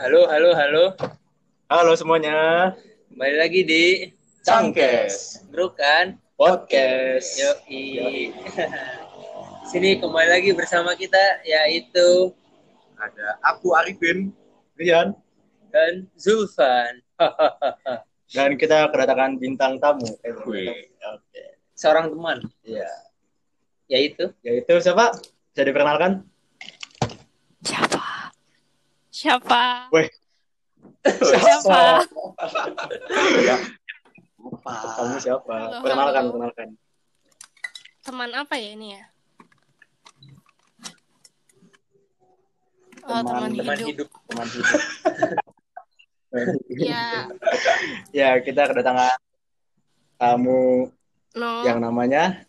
[0.00, 0.84] Halo, halo, halo.
[1.68, 2.72] Halo semuanya.
[3.12, 3.84] Kembali lagi di
[4.48, 6.16] Cangkes Grup kan?
[6.40, 7.36] Podcast.
[7.68, 8.32] Yoi.
[9.68, 12.32] Sini kembali lagi bersama kita yaitu
[12.96, 14.32] Ada aku Arifin,
[14.80, 15.12] Rian,
[15.68, 17.04] dan Zulfan.
[18.40, 20.08] dan kita kedatangan bintang tamu.
[20.24, 20.32] Eh.
[21.12, 21.44] Oke.
[21.76, 22.88] Seorang teman Iya.
[23.92, 25.12] yaitu Yaitu siapa?
[25.52, 26.24] Bisa diperkenalkan?
[29.20, 29.84] Siapa?
[29.84, 29.92] Siapa?
[29.92, 30.08] Weh.
[31.04, 31.80] Siapa?
[34.40, 34.72] Lupa.
[34.96, 35.52] Kamu siapa?
[35.60, 36.30] Halo, perkenalkan, halo.
[36.32, 36.68] perkenalkan.
[38.00, 39.04] Teman apa ya ini ya?
[43.04, 43.88] Oh, Teman- teman, teman hidup.
[43.92, 44.08] hidup.
[44.32, 44.80] Teman hidup.
[46.78, 47.26] Ya,
[48.14, 49.18] ya, kita kedatangan
[50.14, 50.86] tamu
[51.34, 51.66] no.
[51.66, 52.46] yang namanya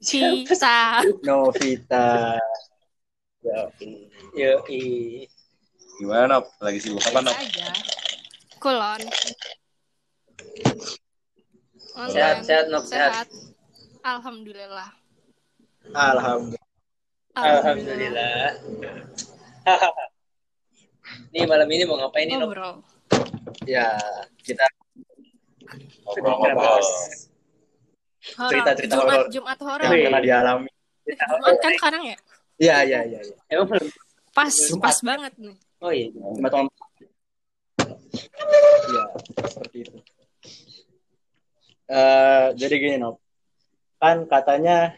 [0.00, 1.04] Vita.
[1.20, 2.40] Novita.
[3.44, 3.68] Ya,
[4.32, 5.28] Yoi.
[5.98, 6.44] Gimana, Nop?
[6.62, 7.34] Lagi sibuk apa, Nop?
[7.34, 7.68] aja.
[8.62, 9.02] Kulon.
[11.98, 12.14] Online.
[12.14, 13.26] Sehat, sehat, Nok, sehat.
[14.06, 14.94] Alhamdulillah.
[15.90, 16.62] Alhamdulillah.
[17.34, 18.54] Alhamdulillah.
[21.34, 22.38] Nih malam ini mau ngapain nih?
[22.38, 22.78] Ngobrol.
[23.66, 23.98] Ya,
[24.46, 24.64] kita
[26.06, 26.78] Ngobrol-ngobrol.
[28.38, 28.50] Horor.
[28.54, 29.26] Cerita-cerita Jumat, horor.
[29.34, 29.82] Jumat horor.
[29.82, 30.70] yang pernah dialami.
[31.08, 32.16] Jumat kan sekarang ya?
[32.58, 33.20] Iya, iya, iya.
[33.24, 33.34] Ya.
[33.50, 33.88] Emang belum?
[34.30, 34.84] Pas, Jumat.
[34.84, 35.56] pas banget nih.
[35.78, 36.10] Oh iya.
[36.10, 36.66] Cuma tahun.
[38.88, 39.04] Iya,
[39.46, 39.98] seperti itu.
[41.88, 43.16] Eh, jadi gini, Nop.
[43.98, 44.94] Kan katanya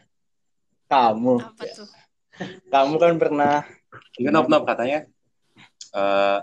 [0.89, 1.89] kamu, Apa tuh?
[2.73, 3.55] kamu kan pernah
[4.17, 5.05] Iya, Nop, Nop, katanya.
[5.91, 6.39] eh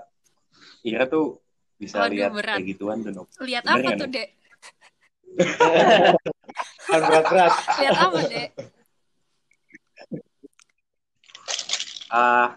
[0.86, 1.42] Ira tuh
[1.78, 2.58] bisa Waduh, lihat berat.
[2.62, 3.28] kayak gituan tuh, Nop.
[3.42, 4.08] Lihat Bener apa tuh?
[4.14, 4.30] Dek?
[6.88, 7.54] kan berat-berat.
[7.82, 8.50] Lihat apa, Dek?
[12.08, 12.56] Ah,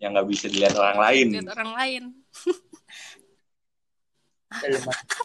[0.00, 1.26] yang nggak bisa dilihat orang lain.
[1.30, 2.02] Lihat orang lain.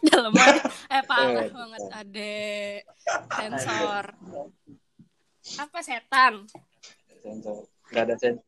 [0.05, 0.33] Dalam
[0.93, 2.79] eh parah Eh, banget adek
[3.33, 4.05] sensor
[5.55, 6.33] apa setan
[7.19, 7.65] Sensor.
[7.89, 8.45] Nggak ada sensor.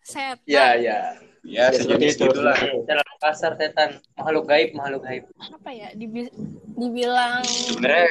[0.00, 0.98] setan Iya, iya.
[1.42, 2.24] Ya, Ya, seperti sejenis itu.
[2.28, 2.58] gitulah.
[2.84, 6.34] dalam pasar setan makhluk gaib makhluk gaib apa ya Dibi-
[6.74, 8.10] dibilang Sebenarnya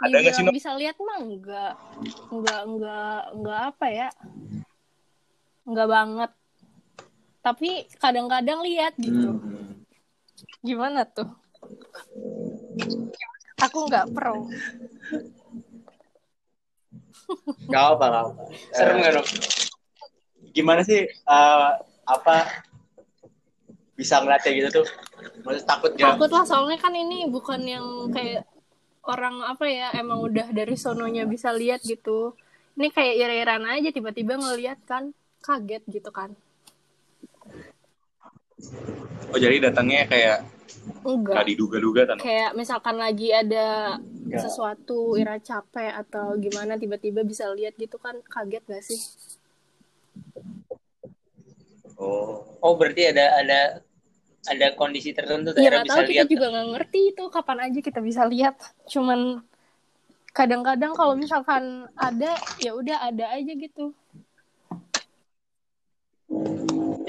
[0.00, 1.72] ada nggak sih, bisa lihat mah enggak
[2.28, 4.08] enggak enggak enggak apa ya
[5.64, 6.30] enggak banget
[7.40, 9.80] tapi kadang-kadang lihat gitu Hmm.
[10.60, 11.28] gimana tuh
[13.58, 14.48] aku nggak pro
[17.62, 18.42] Nggak apa, nggak apa.
[18.74, 19.26] serem nggak Nok?
[20.50, 21.70] Gimana sih eh,
[22.04, 22.36] apa
[23.94, 24.86] bisa ngeliat kayak gitu tuh?
[25.40, 26.04] Maksudnya takut ya?
[26.10, 28.42] takut lah soalnya kan ini bukan yang kayak
[29.02, 32.34] orang apa ya emang udah dari sononya bisa lihat gitu
[32.74, 36.34] ini kayak ira-iran aja tiba-tiba ngeliat kan kaget gitu kan
[39.30, 40.38] Oh, jadi datangnya kayak
[41.02, 42.16] nggak enggak diduga-duga, kan?
[42.18, 44.42] Kayak misalkan lagi ada Enggak.
[44.46, 49.00] sesuatu ira capek atau gimana tiba-tiba bisa lihat gitu kan kaget gak sih
[52.00, 52.56] Oh.
[52.64, 53.60] oh berarti ada ada
[54.48, 57.80] ada kondisi tertentu ya nggak bisa tahu kita lihat juga nggak ngerti itu kapan aja
[57.84, 58.56] kita bisa lihat
[58.88, 59.44] cuman
[60.32, 63.92] kadang-kadang kalau misalkan ada ya udah ada aja gitu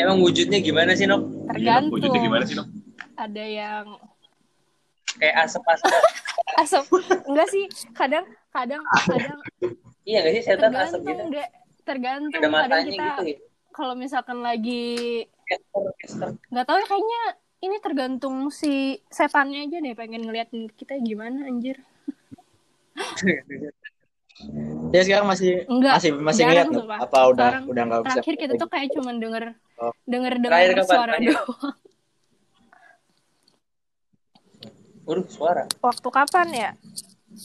[0.02, 1.22] emang wujudnya gimana sih Nok?
[1.52, 1.92] Tergantung.
[1.94, 2.68] Wujudnya gimana sih, Nop?
[3.16, 3.86] ada yang
[5.16, 5.92] kayak asap-asap
[6.64, 6.84] asap.
[7.30, 9.38] Enggak sih kadang kadang kadang
[10.04, 11.06] iya nggak sih setan asap gitu?
[11.06, 11.48] Tergantung deh
[11.82, 13.42] tergantung ada kadang matanya kita gitu gitu
[13.72, 15.26] kalau misalkan lagi
[16.50, 17.22] nggak tahu ya kayaknya
[17.62, 18.74] ini tergantung si
[19.08, 21.78] setannya aja deh pengen ngeliatin kita gimana anjir.
[24.90, 26.68] Dia sekarang masih Enggak, masih masih ngeliat.
[26.98, 28.10] Apa udah Sekarang udah nggak bisa?
[28.18, 29.44] terakhir kita tuh kayak cuman denger
[29.82, 29.94] Oh.
[30.06, 30.86] denger kapan?
[30.86, 31.74] suara doang.
[35.02, 35.64] Waduh, suara.
[35.82, 36.70] Waktu kapan ya?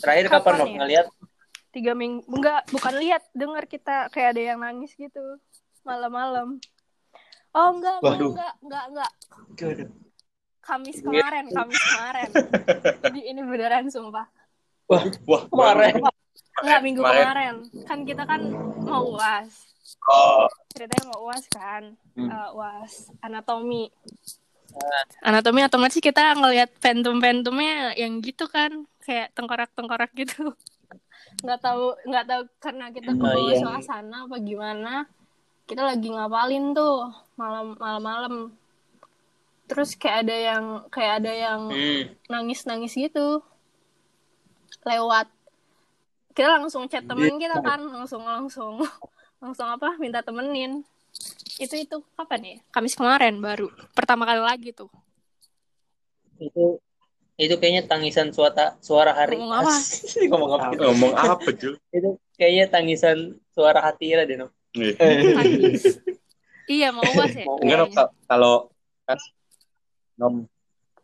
[0.04, 0.76] Terakhir kapan, Kapan ya?
[0.76, 1.06] ngeliat?
[1.72, 5.20] Tiga minggu enggak bukan lihat denger kita kayak ada yang nangis gitu
[5.82, 6.60] malam-malam.
[7.52, 8.30] Oh enggak enggak Waduh.
[8.32, 9.10] enggak enggak enggak.
[10.60, 12.28] Kamis kemarin Kamis kemarin.
[13.00, 14.26] Jadi ini beneran sumpah.
[14.86, 15.94] Wah, Wah, kemarin.
[16.60, 17.24] enggak minggu Kemarin.
[17.24, 17.54] kemarin.
[17.84, 18.40] Kan kita kan
[18.80, 19.52] mau uas
[20.06, 21.94] Oh, ceritanya mau uas kan.
[22.14, 22.30] Hmm.
[22.30, 23.90] Eh, uas anatomi.
[25.22, 30.52] Anatomi otomatis kita ngelihat pentum-pentumnya yang gitu kan kayak tengkorak-tengkorak gitu.
[31.44, 33.60] Nggak tahu nggak tahu karena kita ke Oh, iya.
[33.60, 35.04] suasana apa gimana
[35.68, 38.34] kita lagi ngapalin tuh malam malam malam
[39.68, 42.02] terus kayak ada yang kayak ada yang hmm.
[42.30, 43.44] nangis nangis gitu.
[44.86, 45.28] Lewat.
[46.32, 48.80] Kita langsung chat temen kita kan langsung langsung
[49.46, 50.82] langsung apa minta temenin
[51.56, 54.90] itu itu kapan ya Kamis kemarin baru pertama kali lagi tuh
[56.36, 56.82] Itu
[57.36, 59.36] itu kayaknya tangisan suara suara hari.
[59.36, 59.72] Ngomong apa?
[60.32, 60.66] Ngomong apa?
[60.72, 61.76] Ngomong apa, Jul?
[61.92, 64.48] Itu kayaknya tangisan suara hati Ira deh, no.
[64.72, 66.00] Tangis.
[66.68, 68.72] iya mau ya Mau Enggak, kalau
[69.04, 69.18] kan
[70.16, 70.34] Nom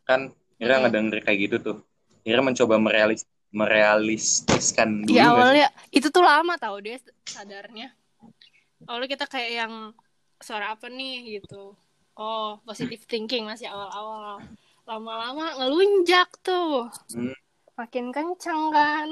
[0.04, 0.20] kan
[0.56, 0.88] Ira Hmm.
[0.88, 1.76] ngedenger kayak gitu tuh.
[2.24, 5.36] Ira mencoba merealis merealistiskan dulu Iya nggak sih?
[5.36, 6.96] awalnya itu tuh lama tau dia
[7.28, 7.92] sadarnya.
[8.86, 9.74] Awalnya kita kayak yang
[10.42, 11.76] suara apa nih gitu.
[12.18, 14.42] Oh positive thinking masih awal-awal.
[14.84, 16.90] Lama-lama ngelunjak tuh.
[17.14, 17.34] Hmm.
[17.78, 19.08] Makin kenceng kan.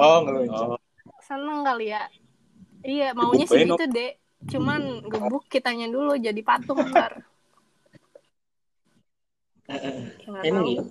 [0.00, 0.64] Oh, ngelucu.
[0.74, 0.80] Oh,
[1.20, 2.08] Seneng kali ya.
[2.86, 4.22] Iya maunya sih gitu dek.
[4.48, 7.26] Cuman gebuk kitanya dulu jadi patung ntar.
[10.46, 10.82] Emang iya.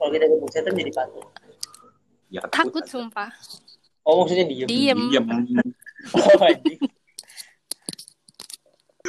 [0.00, 1.28] Kalau kita gebuk setan jadi patung.
[2.30, 3.34] Ya, Takut sumpah.
[4.10, 4.66] Oh, maksudnya diem.
[4.66, 4.98] Diem.
[5.08, 5.26] Diam.
[6.10, 6.80] Oh, anjing.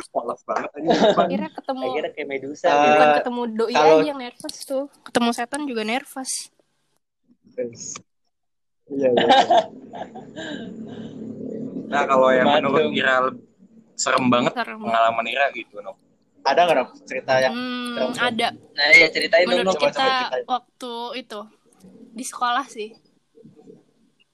[0.08, 0.70] Polos banget.
[1.16, 2.84] Akhirnya ketemu Akhirnya kayak Medusa gitu.
[2.86, 4.84] bukan ketemu doi kalau- aja yang nervous tuh.
[5.04, 6.32] Ketemu setan juga nervous.
[8.88, 9.36] Iya, iya.
[11.88, 12.72] Nah, kalau yang Bandung.
[12.72, 13.16] menurut Ira
[13.94, 14.80] serem banget Serem.
[14.80, 15.96] pengalaman Ira gitu, Nom.
[16.42, 18.28] Ada nggak dong cerita yang Hmm, serem?
[18.34, 18.48] ada.
[18.52, 19.76] Nah, ya ceritain dong, Menurut dong.
[19.78, 20.46] coba, kita coba ceritain.
[20.50, 21.40] waktu itu
[22.12, 22.90] di sekolah sih.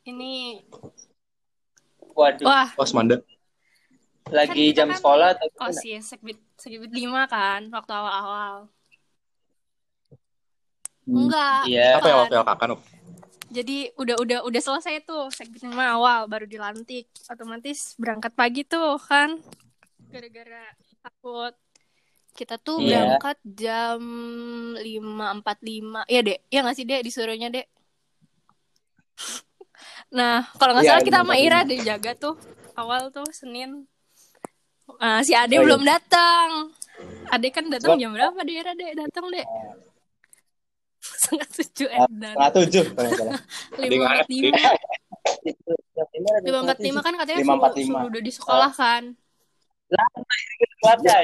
[0.07, 0.63] Ini
[2.17, 3.21] Waduh, wah, Oh, Semanda.
[4.27, 8.67] lagi kita jam kan- sekolah atau oh sih segbit segbit lima kan waktu awal-awal.
[11.05, 11.63] Enggak.
[11.69, 12.01] Iya.
[12.01, 12.41] Apa ya kan.
[12.43, 12.79] waktu Nom?
[13.47, 17.07] Jadi udah udah udah selesai tuh segbit lima awal baru dilantik.
[17.29, 19.39] Otomatis berangkat pagi tuh kan.
[20.11, 21.53] Gara-gara takut
[22.33, 22.89] kita tuh Iya.
[23.15, 23.99] berangkat jam
[24.75, 26.03] 5.45.
[26.05, 26.39] Iya, Dek.
[26.49, 27.01] Iya nggak sih, Dek?
[27.01, 27.67] Disuruhnya, Dek.
[30.07, 31.45] Nah, kalau nggak Iya, salah kita sama 5.45.
[31.45, 32.35] Ira deh jaga tuh.
[32.73, 33.83] Awal tuh Senin.
[34.97, 35.65] Ah, si Ade Oh, iya.
[35.67, 36.71] belum datang.
[37.27, 38.55] Ade kan datang jam berapa, Dek?
[38.55, 38.91] Ira, Dek?
[38.95, 39.45] Datang, Dek.
[41.21, 42.33] Setengah tujuh Ah, Edan.
[42.33, 43.41] setengah tujuh kalau nggak salah.
[43.91, 44.69] Lima empat lima.
[46.41, 47.83] Lima empat lima kan katanya suruh, 5.45.
[47.83, 49.03] suruh udah di sekolah kan.
[50.77, 51.15] Kuatnya.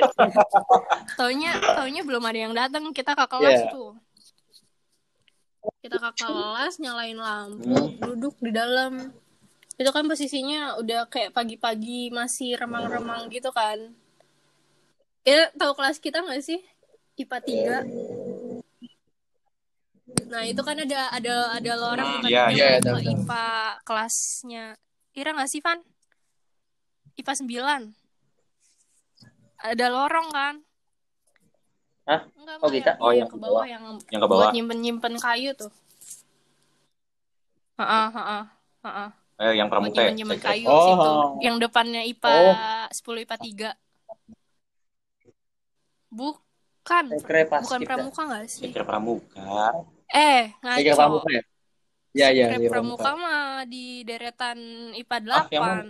[1.19, 3.71] Taunya taunya belum ada yang datang kita ke kelas Iya.
[3.71, 3.91] tuh.
[5.83, 8.00] Kita ke kelas nyalain lampu, Hmm.
[8.00, 9.12] duduk di dalam.
[9.75, 13.91] Itu kan posisinya udah kayak pagi-pagi masih remang-remang gitu kan.
[15.27, 16.63] Ya tahu kelas kita nggak sih?
[17.19, 17.77] IPA 3.
[20.30, 23.12] Nah, itu kan ada ada ada lorong Hmm, iya, iya, ke tahu, tahu.
[23.12, 23.45] IPA
[23.83, 24.65] kelasnya.
[25.13, 25.80] Ira nggak sih, Van?
[27.19, 27.83] IPA 9.
[29.59, 30.56] Ada lorong kan?
[32.03, 32.19] Hah?
[32.35, 32.91] Enggak, Oh, kita?
[32.91, 34.51] yang, Oh, yang yang ke bawah yang Yang ke buat bawah.
[34.51, 35.71] nyimpen-nyimpen kayu tuh.
[37.79, 38.44] Heeh, heeh,
[38.83, 39.09] heeh.
[39.33, 40.11] Eh, yang pramuka ya?
[40.13, 40.45] kira.
[40.45, 40.83] kayu Oh.
[40.85, 41.11] situ.
[41.41, 42.53] Yang depannya IPA Oh.
[42.91, 43.69] 10 IPA 3.
[46.13, 47.05] Bukan.
[47.63, 47.88] Bukan kita.
[47.89, 48.69] pramuka enggak Saya sih?
[48.69, 49.41] kira pramuka.
[50.13, 50.77] Eh, ngaco.
[50.99, 51.44] pramuka ya?
[52.13, 52.69] Iya, iya, Krep iya.
[52.69, 54.59] pramuka mah di deretan
[54.94, 55.33] IPA 8.
[55.33, 55.81] Ah, yang mana?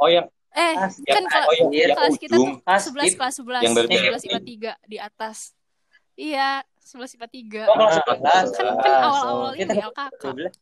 [0.00, 2.58] Oh, yang Eh, Ah, kan kela- oh, Iya, kelas kita ujung.
[2.58, 4.26] tuh Pas, 11 kelas 11, Yang dari 11 tiga.
[4.26, 5.38] IPA 3 di atas.
[6.14, 7.62] Iya, 11 IPA 3.
[7.64, 8.46] Oh, Ah, 11.
[8.50, 10.22] Kan kan awal-awal Kita ini LKK.
[10.26, 10.54] 12.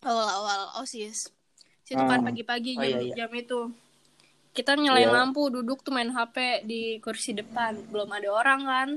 [0.00, 1.18] Awal-awal OSIS.
[1.82, 2.06] Situ Ah.
[2.08, 3.14] kan pagi-pagi Oh, jam, iya, iya.
[3.16, 3.60] jam itu.
[4.52, 5.16] Kita nyalain Iya.
[5.16, 7.76] lampu, duduk tuh main HP di kursi depan.
[7.88, 8.88] Belum ada orang kan.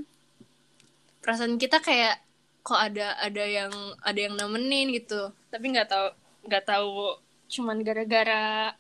[1.20, 2.22] Perasaan kita kayak
[2.62, 5.20] kok ada ada yang ada yang nemenin gitu.
[5.50, 6.08] Tapi nggak tahu
[6.46, 7.18] nggak tahu
[7.50, 8.72] cuman gara-gara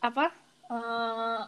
[0.00, 0.32] apa?
[0.70, 1.40] eh,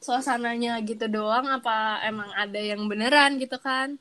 [0.00, 4.00] suasananya gitu doang apa emang ada yang beneran gitu kan.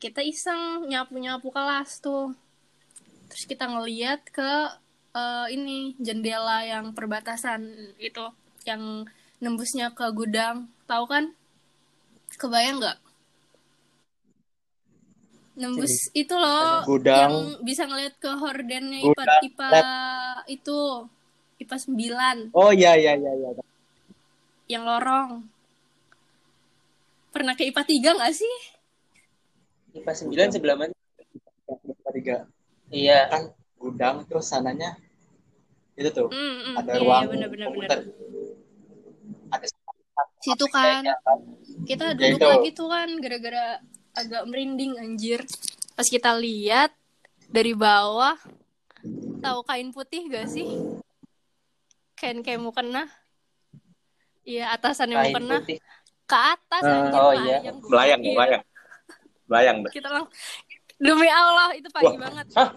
[0.00, 2.32] Kita iseng nyapu-nyapu kelas tuh.
[3.32, 4.52] Terus kita ngeliat ke
[5.16, 7.64] eh, ini jendela yang perbatasan
[7.96, 8.24] itu
[8.68, 9.08] yang
[9.40, 11.32] nembusnya ke gudang tahu kan
[12.36, 12.98] kebayang nggak
[15.56, 17.18] nembus itu loh Gudang.
[17.18, 19.70] yang bisa ngeliat ke hordennya IPA IPA
[20.52, 20.78] itu
[21.60, 21.76] IPA
[22.50, 23.50] 9 Oh iya iya iya iya.
[24.66, 25.44] yang lorong
[27.30, 28.54] pernah ke IPA 3 nggak sih
[29.92, 30.94] IPA 9 sebelah mana?
[32.10, 32.42] Tiga
[32.90, 33.30] Iya.
[33.30, 33.42] kan
[33.76, 34.98] gudang terus sananya
[35.94, 37.98] itu tuh Hmm, hmm, ada iya, ruang iya, bener-bener komputer.
[39.48, 39.66] Ada
[40.40, 41.38] situ kan kan.
[41.84, 42.46] kita Ya, duduk itu.
[42.46, 43.78] lagi tuh kan gara-gara
[44.12, 45.44] agak merinding anjir
[45.92, 46.90] pas kita lihat
[47.46, 48.34] dari bawah
[49.38, 50.66] tahu kain putih gak sih
[52.20, 53.08] kain kayak mukena
[54.44, 55.56] iya atasannya Kain mukena
[56.24, 57.56] ke atas Ah, anjir oh iya.
[57.58, 57.76] melayang.
[57.88, 58.58] Melayang, Iya.
[59.48, 59.78] melayang.
[59.88, 60.24] Kita lang
[60.94, 62.20] demi Allah itu pagi Wah.
[62.20, 62.70] banget Hah?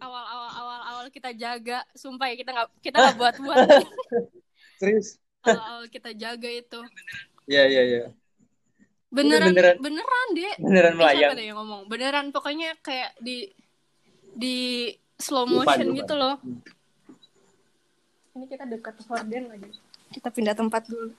[0.00, 3.56] awal awal awal awal awal-awal kita jaga sumpah ya kita nggak kita nggak buat buat
[4.80, 5.16] Serius?
[5.40, 6.80] awal kita jaga itu
[7.46, 8.02] Iya iya iya.
[9.08, 9.76] beneran beneran.
[9.78, 11.30] beneran, deh Beneran Eh, melayang.
[11.32, 13.48] deh yang ngomong beneran pokoknya kayak di
[14.32, 14.56] di
[15.16, 15.98] slow Lupa, motion lupa.
[16.00, 16.34] gitu loh
[18.34, 19.70] ini kita dekat horden lagi.
[20.10, 21.14] Kita pindah tempat dulu.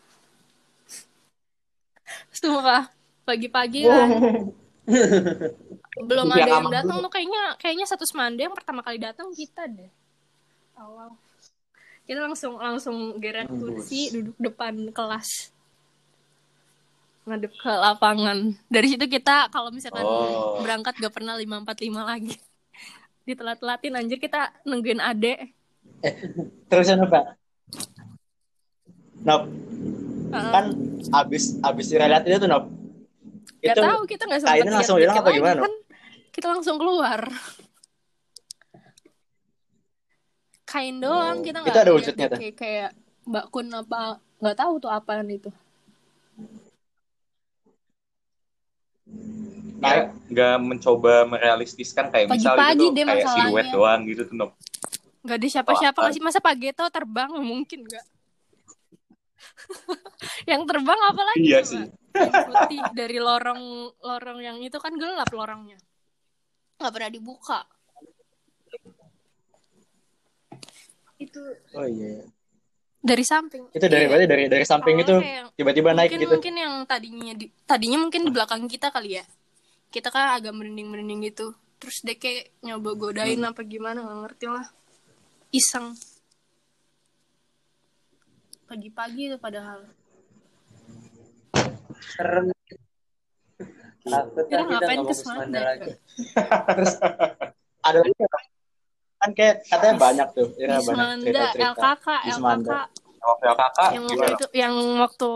[2.32, 2.92] Sumpah
[3.24, 4.10] pagi-pagi kan.
[6.10, 9.92] Belum ada yang datang tuh kayaknya kayaknya satu semanda yang pertama kali datang kita deh.
[10.76, 11.16] Awal.
[12.08, 15.54] Kita langsung langsung geret kursi duduk depan kelas.
[17.28, 18.58] Ngadep ke lapangan.
[18.68, 20.58] Dari situ kita kalau misalkan Oh.
[20.60, 22.36] berangkat gak pernah 545 lagi.
[23.30, 25.61] Ditelat-telatin anjir kita nungguin adek
[26.68, 27.38] Terusan apa?
[29.22, 29.46] Nop,
[30.34, 30.52] Heeh.
[30.52, 30.66] kan
[31.14, 32.66] abis abis dilihat itu tuh Nop.
[33.62, 35.74] Gak Itu tahu kita gak Kak sempat langsung bilang apa gimana, kan
[36.34, 37.22] kita langsung keluar
[40.66, 42.40] kain doang kita Itu nggak ada lihat wujudnya, Teh?
[42.40, 42.90] kayak kayak
[43.28, 45.52] mbak kun apa nggak tahu tuh apaan itu
[49.82, 54.52] Nah, nggak mencoba merealistiskan kayak misal Pagi-pagi gitu deh kayak siluet doang gitu tuh Nop.
[55.22, 58.06] Nggak ada siapa-siapa Oh, nggak sih masa Pageto terbang mungkin nggak
[60.52, 61.70] yang terbang apa lagi Iya coba?
[61.70, 61.86] sih.
[62.12, 63.62] yang putih dari lorong
[63.98, 65.78] lorong yang itu kan gelap lorongnya
[66.76, 67.60] nggak pernah dibuka
[71.18, 72.26] itu Oh iya.
[73.00, 74.10] dari samping Itu dari Iya.
[74.10, 75.14] berarti dari dari samping itu
[75.54, 76.34] tiba-tiba naik mungkin gitu.
[76.34, 79.26] mungkin yang tadinya di, tadinya mungkin di belakang kita kali ya
[79.90, 83.50] kita kan agak merinding merinding gitu terus dia kayak nyoba godain Hmm.
[83.50, 84.66] apa gimana nggak ngerti lah
[85.52, 85.94] iseng.
[88.66, 89.84] Pagi-pagi itu padahal.
[92.16, 92.56] Serem.
[94.02, 95.92] Kira kita ngapain nggak ke mau ke lagi.
[96.76, 96.94] Terus
[97.84, 98.00] ada
[99.22, 100.48] kan kayak katanya banyak tuh.
[100.58, 101.70] Ira banyak Semanda cerita-cerita.
[101.78, 102.08] LKK.
[102.26, 102.72] LKK
[103.22, 105.30] Waktu kakak yang waktu itu yang waktu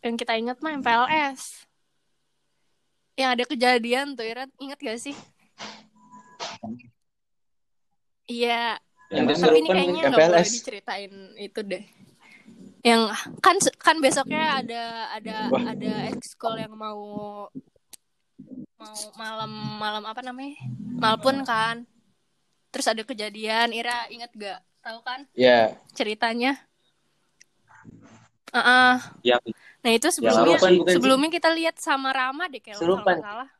[0.00, 1.68] yang kita ingat mah MPLS
[3.20, 5.12] yang ada kejadian tuh Ira ingat gak sih?
[8.24, 8.80] Iya
[9.12, 11.84] Yang tapi ini kesurupan kayaknya nggak boleh diceritain itu deh.
[12.82, 13.02] Yang
[13.44, 15.62] kan kan besoknya ada ada Wah.
[15.76, 17.00] ada ekskul yang mau
[18.80, 20.56] mau malam malam apa namanya?
[20.96, 21.84] Malpun kan.
[22.72, 23.76] Terus ada kejadian.
[23.76, 25.28] Ira ingat gak tahu kan?
[25.36, 25.76] Iya.
[25.92, 26.56] ceritanya?
[28.52, 28.94] Heeh.
[29.22, 29.42] Yang
[29.82, 30.94] nah itu sebelumnya bukan sih?
[30.94, 33.50] sebelumnya kita lihat sama Rama deh kalau salah.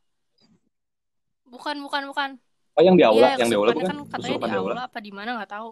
[1.46, 2.30] Bukan bukan bukan
[2.72, 3.88] oh yang di aula, Iya, yang di aula bukan?
[3.88, 5.70] kan katanya di aula apa di mana nggak tahu.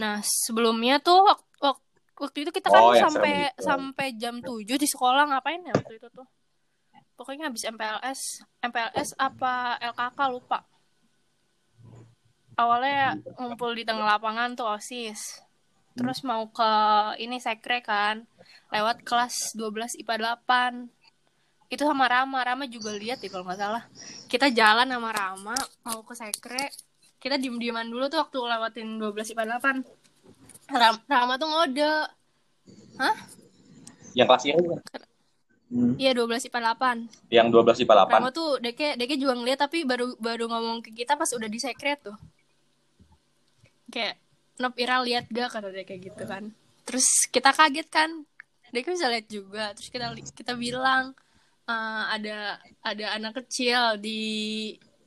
[0.00, 1.68] Nah sebelumnya tuh waktu,
[2.16, 3.62] waktu itu kita kan Oh, yang sampai gitu.
[3.66, 6.26] sampai jam 7 di sekolah ngapain ya waktu itu tuh?
[7.12, 8.20] Pokoknya habis MPLS,
[8.64, 10.64] MPLS apa LKK lupa.
[12.56, 15.40] Awalnya ngumpul di tengah lapangan tuh OSIS.
[15.92, 16.72] Terus mau ke
[17.20, 18.24] ini sekre kan,
[18.72, 20.88] lewat kelas 12 IPA 8
[21.72, 22.44] itu sama Rama.
[22.44, 23.82] Rama juga lihat ya kalau nggak salah.
[24.28, 25.56] Kita jalan sama Rama
[25.88, 26.68] mau ke sekre.
[27.16, 29.80] Kita diem dieman dulu tuh waktu lewatin 12 IPA 8
[30.76, 31.94] Ram Rama tuh ngode.
[33.00, 33.16] Hah?
[34.12, 34.76] Yang kelas ini?
[35.72, 35.96] Hmm.
[35.96, 37.48] iya 12 IPA 8 Yang
[37.80, 38.12] 12 IPA 8.
[38.12, 41.56] Rama tuh Deke Deke juga ngeliat tapi baru baru ngomong ke kita pas udah di
[41.56, 42.12] sekre tuh.
[43.88, 44.20] Kayak
[44.60, 45.48] Nop Ira lihat gak?
[45.56, 46.52] kata kayak gitu kan.
[46.84, 48.10] Terus kita kaget kan.
[48.68, 49.72] Deke bisa lihat juga.
[49.72, 51.16] Terus kita kita bilang
[51.72, 52.36] "Eh, ada
[52.84, 54.20] ada anak kecil di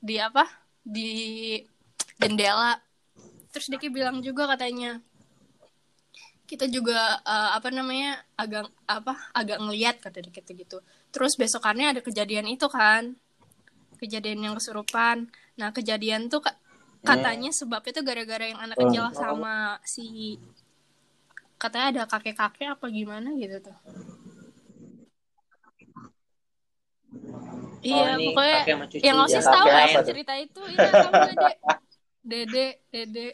[0.02, 0.50] di apa?
[0.82, 1.12] Di
[2.18, 2.82] jendela.
[3.54, 4.98] Terus Deke bilang juga katanya
[6.46, 10.78] kita juga eh, apa namanya agak apa agak ngeliat kata tuh gitu.
[11.14, 13.14] Terus besokannya ada kejadian itu kan.
[14.02, 15.30] Kejadian yang kesurupan.
[15.56, 16.58] Nah kejadian tuh ka-
[17.06, 20.36] katanya sebabnya tuh gara-gara yang anak kecil sama si
[21.56, 23.78] katanya ada kakek-kakek apa gimana gitu tuh
[27.86, 29.04] iya ini pokoknya kakek sama cucu.
[29.06, 30.62] yang osis Ya, tahu lah ya cerita itu.
[30.66, 31.54] Iya tahu dede
[32.32, 33.28] dede dede.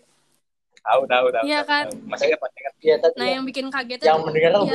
[0.81, 1.43] Tahu, tahu, tahu.
[1.45, 1.85] Iya kan?
[2.09, 2.73] Masih ingat, masih ingat.
[2.81, 4.67] Iya, nah yang bikin kaget yang mendengar belum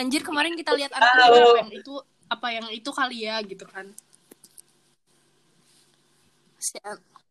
[0.00, 1.94] anjir kemarin kita lihat anak yang itu
[2.26, 3.86] apa yang itu kali ya gitu kan.
[6.58, 6.80] Si-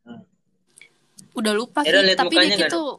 [0.02, 0.26] Hmm.
[1.38, 2.98] udah lupa Ira sih tapi dia gitu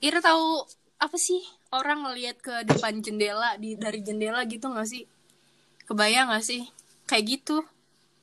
[0.00, 0.64] Ira tahu
[1.00, 1.40] apa sih
[1.72, 5.04] orang ngelihat ke depan jendela di dari jendela gitu nggak sih?
[5.84, 6.62] Kebayang nggak sih
[7.04, 7.56] kayak gitu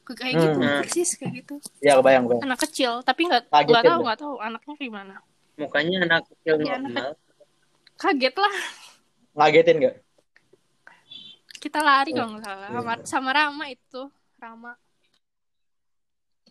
[0.03, 0.79] kayak gitu Hmm.
[0.83, 2.43] persis kayak gitu Iya, kebayang, kebayang.
[2.43, 4.03] anak kecil tapi nggak nggak tahu dah.
[4.03, 5.15] nggak tahu anaknya gimana
[5.55, 7.13] Mukanya anak kecil Iya, anak normal.
[7.95, 8.55] kaget lah
[9.31, 9.95] Ngagetin nggak?
[11.61, 12.49] kita lari kalau nggak Iya.
[12.49, 14.01] salah sama, sama Rama itu
[14.35, 14.71] Rama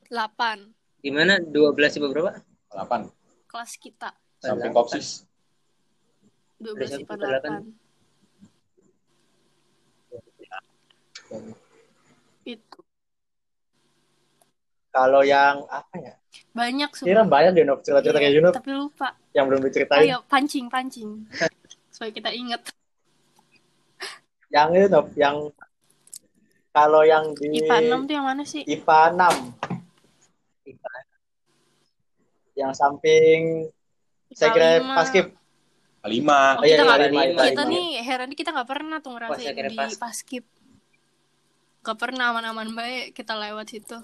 [0.08, 0.58] 8
[1.00, 1.40] Gimana?
[1.40, 2.38] 12 ibu berapa?
[2.70, 3.10] 8.
[3.46, 4.10] kelas kita
[4.40, 5.26] Samping kopsis.
[6.56, 7.76] 12 IPA Ada satu 8
[12.42, 12.78] itu
[14.90, 16.14] Kalau yang apa ya?
[16.50, 20.02] banyak sumpah banyak deh cerita-cerita Iya, kayak tapi lupa yang belum diceritain.
[20.02, 21.26] ayo pancing pancing
[21.94, 22.62] supaya kita inget
[24.50, 25.36] Yang itu Nop, yang
[26.70, 30.74] kalau yang di IPA 6 tuh yang mana sih IPA 6.
[32.54, 33.40] Yang samping
[34.30, 34.94] saya kira lima.
[34.94, 35.26] paskib.
[36.00, 36.56] Lima.
[36.56, 37.70] Oh, Iya, kita iya, lima, lima, kita lima.
[37.70, 39.92] nih heran kita nggak pernah tuh ngerasain di pas.
[39.94, 40.44] paskib
[41.80, 43.98] nggak pernah aman-aman baik kita lewat situ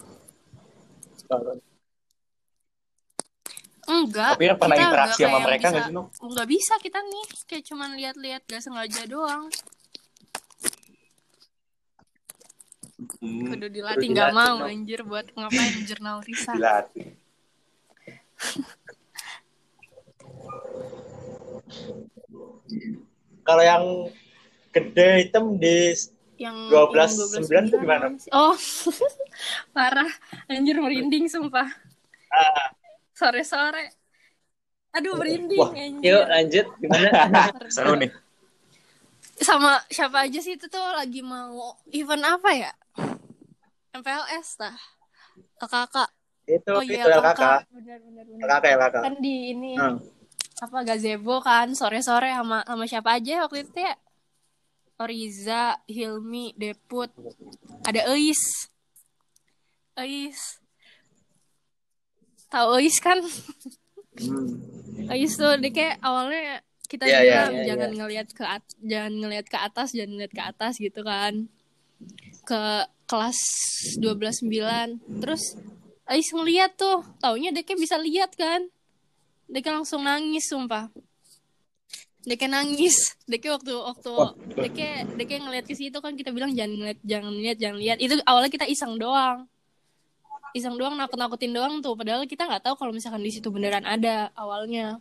[3.87, 6.07] enggak Tapi kan pernah kita interaksi sama mereka bisa- nggak sih, Nuk?
[6.27, 9.47] nggak bisa kita nih kayak cuman lihat-lihat gak sengaja doang
[13.21, 14.67] Hmm, kudu dilatih nggak mau no.
[14.67, 17.13] anjir buat ngapain jurnal riset dilatih.
[23.47, 23.85] Kalau yang
[24.73, 25.95] gede hitam di
[26.37, 28.07] yang 12, yang 9 tuh gimana?
[28.31, 28.53] Oh,
[29.77, 30.09] parah.
[30.47, 31.69] Anjir merinding sumpah.
[33.13, 33.93] Sore-sore.
[34.93, 35.73] Aduh merinding Wah.
[35.73, 36.05] anjir.
[36.07, 37.09] Yuk lanjut gimana?
[37.75, 38.13] Seru nih.
[39.37, 42.73] Sama siapa aja sih itu tuh lagi mau event apa ya?
[43.93, 44.77] MPLS tah.
[45.57, 46.09] Kakak.
[46.47, 47.27] itu Oh itu iya LKK.
[47.35, 47.61] kakak.
[47.69, 48.47] Benar benar benar.
[48.47, 48.97] LKK LKK.
[49.03, 49.97] Kan di ini Hmm.
[50.57, 53.93] apa gazebo kan sore-sore sama sama siapa aja waktu itu ya?
[54.97, 57.13] Oriza, Hilmi, Deput,
[57.85, 58.73] ada Eis.
[59.93, 60.61] Eis.
[62.49, 63.21] Tahu Eis kan?
[64.17, 65.13] Hmm.
[65.13, 67.99] Eis tuh dia kayak awalnya kita iya, bilang iya, jangan iya.
[68.01, 71.35] ngelihat ke at- jangan ngelihat ke atas, jangan ngelihat ke atas gitu kan.
[72.49, 73.39] Ke kelas
[74.01, 75.21] 12 9.
[75.21, 75.61] Terus
[76.07, 78.71] Ais ngeliat tuh, taunya dia kayak bisa lihat kan.
[79.51, 80.87] Dia langsung nangis sumpah.
[82.27, 83.15] Kayak nangis.
[83.31, 84.13] Kayak waktu waktu
[85.15, 87.99] dia kayak ngeliat ke situ kan kita bilang jangan ngeliat, jangan lihat, jangan lihat.
[88.03, 89.47] Itu awalnya kita iseng doang.
[90.51, 94.35] Iseng doang nakut-nakutin doang tuh padahal kita nggak tahu kalau misalkan di situ beneran ada
[94.35, 94.99] awalnya.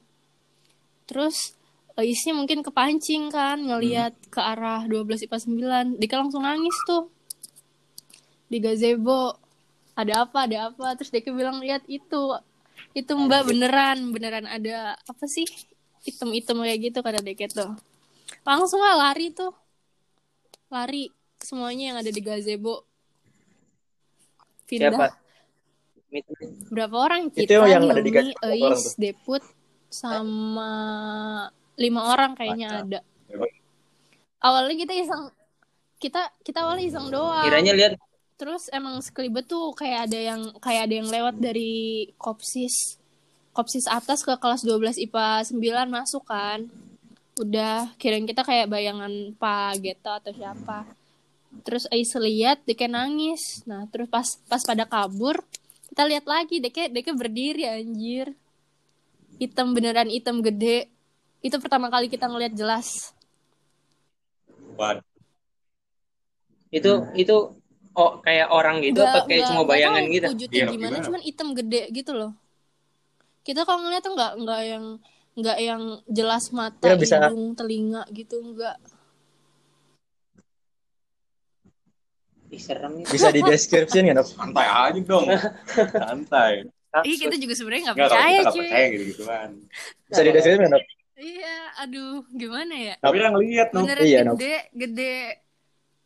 [1.10, 1.58] Terus
[1.96, 5.38] Aisnya mungkin kepancing kan ngelihat ke arah 12 IPA
[5.96, 5.96] 9.
[5.96, 7.08] Dia kayak langsung nangis tuh.
[8.52, 9.40] Di gazebo
[9.96, 12.36] ada apa ada apa terus kayak bilang lihat itu
[12.92, 15.48] itu mbak beneran beneran ada apa sih
[16.06, 17.74] item-item kayak gitu kata Deket tuh.
[18.46, 19.52] Langsung lah lari tuh.
[20.70, 21.10] Lari
[21.41, 22.86] semuanya yang ada di gazebo.
[24.65, 24.94] Pindah.
[24.94, 25.08] Siapa?
[26.72, 28.96] berapa orang Itu kita yang ada di gazebo Eis?
[28.96, 29.44] Deput
[29.91, 30.72] sama
[31.76, 32.88] lima orang kayaknya Mantap.
[32.88, 33.00] ada.
[34.39, 35.24] Awalnya kita iseng
[36.00, 37.44] kita kita awalnya iseng doang.
[37.48, 37.91] Kiranya lihat.
[38.36, 43.00] Terus emang sekelibet tuh kayak ada yang kayak ada yang lewat dari kopsis
[43.56, 46.68] kopsis atas ke kelas 12 IPA 9 masuk kan.
[47.39, 50.84] Udah kirain kita kayak bayangan Pak Geto atau siapa.
[51.63, 53.63] Terus Ais lihat kayak nangis.
[53.63, 55.39] Nah, terus pas pas pada kabur,
[55.88, 58.36] kita lihat lagi dia kayak berdiri anjir.
[59.39, 60.91] Hitam beneran hitam gede.
[61.39, 63.15] Itu pertama kali kita ngeliat jelas.
[64.76, 65.08] Waduh.
[66.76, 67.36] itu itu
[67.96, 70.28] oh kayak orang gitu apa kayak cuma bayangan gitu.
[70.28, 71.06] wujudnya Iya, gimana, gimana?
[71.08, 72.36] cuman hitam gede gitu loh
[73.46, 74.86] kita kalau ngeliat tuh nggak nggak yang
[75.36, 77.22] nggak yang jelas mata Ya, bisa.
[77.22, 78.78] hidung telinga gitu nggak
[82.56, 83.06] serem nih.
[83.12, 84.28] Bisa dideskripsiin nggak, Nov?
[84.32, 85.28] Santai aja dong.
[86.08, 86.54] Santai.
[87.04, 89.50] Ih kita juga sebenarnya nggak percaya nggak cuy percaya gitu-gituan.
[90.08, 90.84] Bisa dideskripsiin nggak, Nov?
[91.16, 93.88] iya aduh gimana ya Tapi yang lihat no.
[93.88, 94.36] beneran Iya, Nob.
[94.36, 95.16] gede gede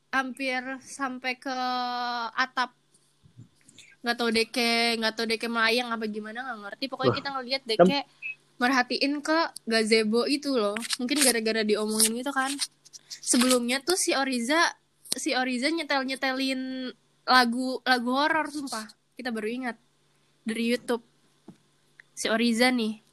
[0.10, 1.54] hampir sampai ke
[2.34, 2.74] atap
[4.00, 7.18] nggak tahu deke nggak tahu deke melayang apa gimana nggak ngerti pokoknya Wah.
[7.20, 8.00] kita ngeliat deke
[8.60, 12.52] merhatiin ke gazebo itu loh mungkin gara-gara diomongin gitu kan
[13.24, 14.60] sebelumnya tuh si Oriza
[15.16, 16.92] si Oriza nyetel nyetelin
[17.28, 18.88] lagu lagu horor sumpah
[19.20, 19.76] kita baru ingat
[20.48, 21.04] dari YouTube
[22.16, 23.04] si Oriza nih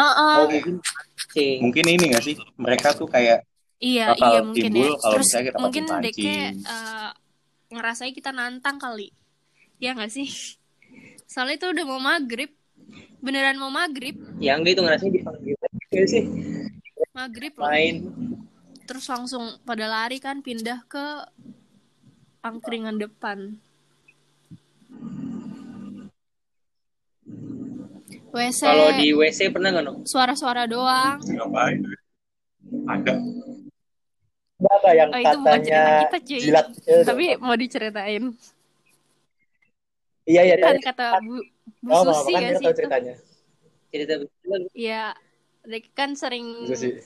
[0.00, 0.36] Ah, ah.
[0.40, 0.80] Oh mungkin
[1.28, 1.60] sih.
[1.60, 2.32] Mungkin ini nggak sih?
[2.56, 3.44] Mereka tuh kayak
[3.80, 4.96] Iya, bakal iya mungkin timbul ya.
[4.96, 6.04] kalau Terus misalnya kita mungkin pancing.
[6.04, 7.10] Deke eh,
[7.70, 9.14] ngerasain kita nantang kali.
[9.78, 10.28] Ya nggak sih?
[11.30, 12.50] Soalnya itu udah mau maghrib.
[13.22, 14.18] Beneran mau maghrib.
[14.42, 15.54] Yang gitu ngerasanya dipanggil
[15.90, 16.24] gitu sih.
[17.14, 17.70] Maghrib loh.
[17.70, 17.96] Main.
[18.84, 21.06] Terus langsung pada lari kan pindah ke
[22.42, 23.62] angkringan depan.
[28.30, 28.60] WC.
[28.62, 29.94] Kalau di WC pernah nggak no?
[30.06, 31.18] Suara-suara doang.
[31.22, 31.82] ngapain?
[32.86, 33.14] Ada.
[34.80, 36.38] Ada yang Oh, itu bukan katanya kita, cuy.
[36.40, 36.66] jilat.
[36.88, 38.24] eh, Tapi mau diceritain.
[40.24, 40.84] Iya, iya, Kan iya.
[40.84, 41.36] kata Bu
[41.80, 42.76] Bu Oh, Susi kan ya sih itu.
[42.76, 43.14] ceritanya.
[43.90, 44.12] cerita
[44.72, 45.04] Iya,
[45.92, 46.96] kan sering Susi.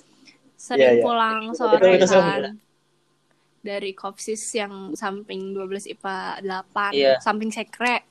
[0.54, 1.02] sering Iya, iya.
[1.02, 2.26] pulang Itu- sore itu serem.
[2.28, 2.42] kan.
[3.64, 7.16] Dari Kopsis yang samping 12 IPA 8, Iya.
[7.18, 8.04] samping sekre.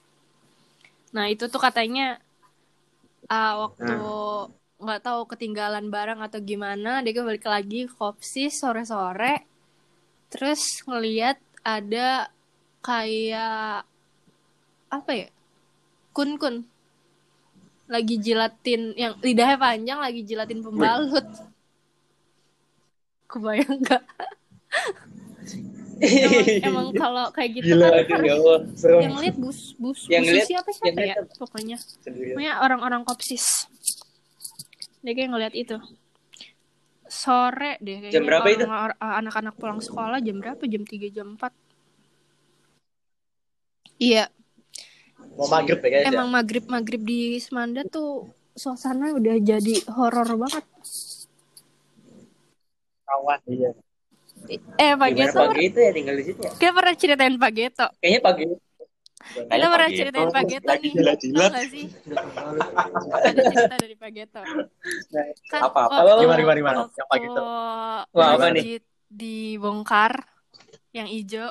[1.13, 2.17] Nah, itu tuh katanya
[3.29, 3.93] ah, waktu
[4.83, 9.45] nggak tahu ketinggalan barang atau gimana, dia balik lagi ke Kopsis sore-sore.
[10.33, 12.27] Terus ngeliat ada
[12.81, 13.85] kayak
[14.89, 15.29] apa ya?
[16.09, 16.65] Kun-kun
[17.85, 21.27] lagi jilatin yang lidahnya panjang lagi jilatin pembalut.
[23.29, 24.01] Kebayang gak?
[26.03, 29.01] emang, emang kalau kayak gitu Gila, kan ya Allah Serem.
[29.07, 33.01] yang lihat bus bus Yang bus lihat- siapa yang siapa ya lihat pokoknya pokoknya orang-orang
[33.07, 33.45] kopsis
[34.99, 35.77] dia kayak ngeliat itu
[37.13, 38.65] sore deh kayaknya Jam berapa itu?
[38.65, 40.63] orang- anak-anak pulang sekolah jam berapa?
[40.63, 41.53] Jam 3 jam 4
[43.99, 44.25] iya.
[45.33, 50.65] Mau maghrib ya guys emang maghrib maghrib di Semanda tuh suasana udah jadi horor banget.
[53.03, 53.39] Kawan.
[53.45, 53.71] Iya.
[54.75, 55.41] eh Pak gimana Geto?
[55.47, 56.51] Pagi itu ya tinggal di situ ya?
[56.51, 57.87] Kita pernah ceritain Pak Geto?
[57.97, 58.43] Kayaknya pagi
[59.23, 61.05] kita pernah ceritain Pak Geto lagi nih
[61.49, 61.85] gak sih
[63.13, 64.41] ada cerita dari Pak Geto
[65.47, 65.95] kan Apa, apa?
[66.01, 66.77] waktu- Gimana, gimana, gimana?
[66.89, 67.41] Yang Pak Geto.
[67.41, 68.53] Wah, apa nih?
[68.53, 70.11] masjid dibongkar
[70.91, 71.49] yang hijau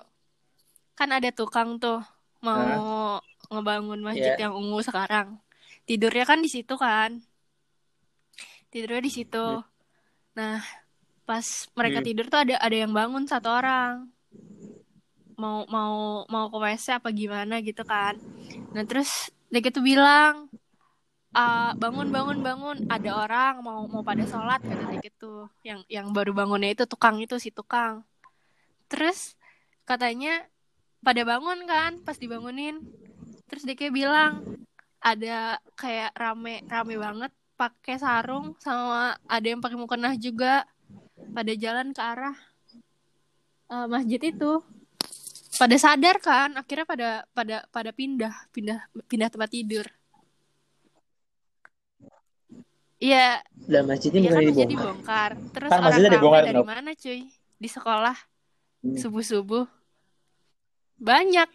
[0.92, 2.02] kan ada tukang tuh
[2.40, 4.46] mau ngebangun masjid Iya.
[4.46, 5.38] yang ungu sekarang
[5.82, 7.22] tidurnya kan di situ kan
[8.68, 9.46] tidurnya di situ
[10.32, 10.58] nah
[11.22, 12.06] pas mereka Hmm.
[12.06, 14.10] tidur tuh ada ada yang bangun satu orang
[15.40, 18.16] mau mau mau ke WC apa gimana gitu kan.
[18.74, 20.48] Nah terus dia gitu bilang
[21.32, 22.76] "Ah, bangun bangun bangun.
[22.92, 25.48] Ada orang mau mau pada sholat kata dia gitu.
[25.64, 28.04] Yang yang baru bangunnya itu tukang itu si tukang.
[28.92, 29.36] Terus
[29.88, 30.44] katanya
[31.00, 32.84] pada bangun kan pas dibangunin.
[33.48, 34.44] Terus dia bilang
[35.00, 40.68] ada kayak rame rame banget pakai sarung sama ada yang pakai mukena juga.
[41.32, 42.36] Pada jalan ke arah
[43.72, 44.60] eh, masjid itu
[45.62, 49.86] pada sadar kan akhirnya pada pada pada pindah pindah pindah tempat tidur
[52.98, 55.30] Iya, lah masjidnya iya bukan kan masjid dibongkar dibongkar.
[55.50, 57.20] Terus Kan orang masjidnya rame dibongkar, dari mana cuy?
[57.58, 58.16] Di sekolah
[58.78, 58.94] Hmm.
[58.96, 59.66] subuh-subuh.
[60.98, 61.48] Banyak.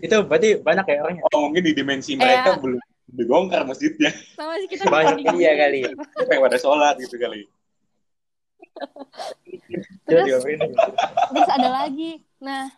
[0.00, 1.22] Itu berarti banyak ya orangnya.
[1.26, 4.12] Oh mungkin di dimensi Eh, mereka belum dibongkar masjidnya.
[4.32, 5.80] Sama sih kita Banyak, di- iya kali.
[6.20, 7.48] Pengen pada sholat gitu kali.
[10.04, 10.24] Terus,
[11.32, 12.20] terus ada lagi.
[12.40, 12.68] Nah,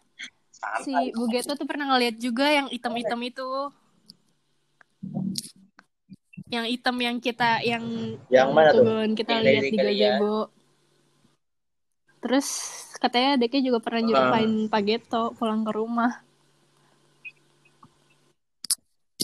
[0.62, 1.10] Santai.
[1.10, 3.48] Bu Geto tuh pernah ngeliat juga yang item-item itu.
[6.46, 7.84] Yang item yang kita yang
[8.28, 8.76] Yang mana tuh?
[8.78, 9.82] turun kita Yang lihat dari di ya.
[9.82, 10.36] gazebo.
[12.22, 12.46] Terus
[12.96, 16.12] katanya Deke juga pernah nyerupain Pak Geto pulang ke rumah.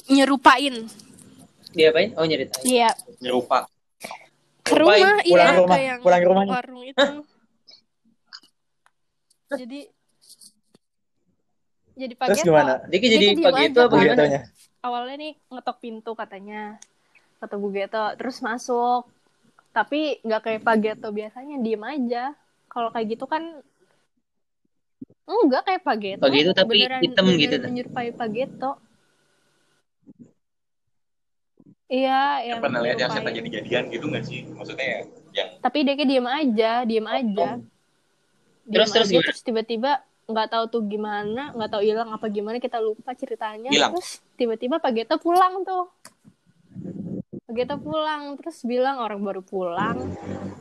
[0.09, 0.89] Nyerupain.
[1.69, 3.69] dia apain oh nyeritain Iya, Nyerupa.
[4.65, 6.51] ke rumah pulang iya ke rumah, ke yang pulang ke rumahnya.
[6.51, 7.09] warung itu.
[9.49, 9.81] jadi
[11.99, 12.75] jadi Pak Terus gimana?
[12.87, 14.25] kayak jadi tuh pagi itu apa gimana
[14.79, 16.63] awalnya nih ngetok pintu katanya.
[17.39, 19.11] Kata Bu Geto terus masuk.
[19.71, 22.25] Tapi nggak kayak Pak Geto biasanya diem aja.
[22.67, 23.43] Kalau kayak gitu kan
[25.29, 27.57] enggak kayak Pak Geto Pak Geto tapi Beneran- hitam beneran gitu.
[27.61, 28.73] menyerupai Pak Geto
[31.89, 34.45] iya yang Pernah lihat yang setan jadi-jadian gitu nggak sih?
[34.47, 35.01] Maksudnya ya,
[35.35, 37.49] yang tapi dia kayak diem aja diem aja.
[38.65, 39.27] Diem Terus- terus aja, gimana?
[39.33, 39.93] terus tiba-tiba
[40.29, 43.73] nggak tahu tuh gimana nggak tahu hilang apa gimana kita lupa ceritanya.
[43.73, 43.97] Hilang.
[43.97, 45.89] terus tiba-tiba Pak Geto pulang tuh.
[47.49, 49.97] Pak Geto pulang terus bilang orang baru pulang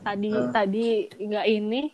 [0.01, 0.56] tadi Hmm.
[0.56, 1.91] tadi nggak ini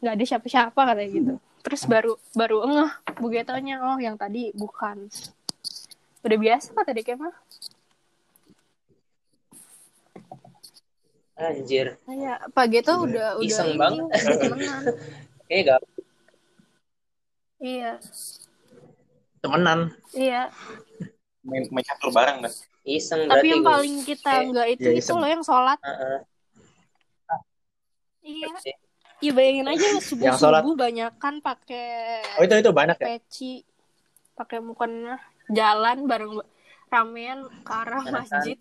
[0.00, 1.34] nggak ada siapa-siapa katanya gitu.
[1.60, 5.10] Terus baru baru ngeh Bu Getonya oh yang tadi bukan.
[6.22, 7.34] Udah biasa kata dia mah.
[11.34, 11.96] Anjir.
[12.06, 14.04] Kayak Pak Geto udah udah Iseng ini, banget.
[14.06, 14.82] udah temenan.
[15.66, 15.80] Gak
[17.60, 17.96] iya
[19.40, 19.92] Temenan.
[20.12, 20.48] iya
[21.40, 22.52] main, main catur bareng kan?
[22.84, 23.76] iseng Tapi yang gua.
[23.76, 25.78] paling kita Eh, nggak itu iya, itu loh yang sholat.
[25.80, 26.18] Heeh.
[28.20, 28.46] Iya.
[29.20, 30.60] Iya bayangin aja subuh Yang sholat.
[30.64, 33.06] subuh banyak kan pakai Oh itu itu banyak ya.
[33.16, 33.60] peci,
[34.32, 36.40] pakai mukena jalan bareng
[36.88, 38.56] ramean ke arah masjid.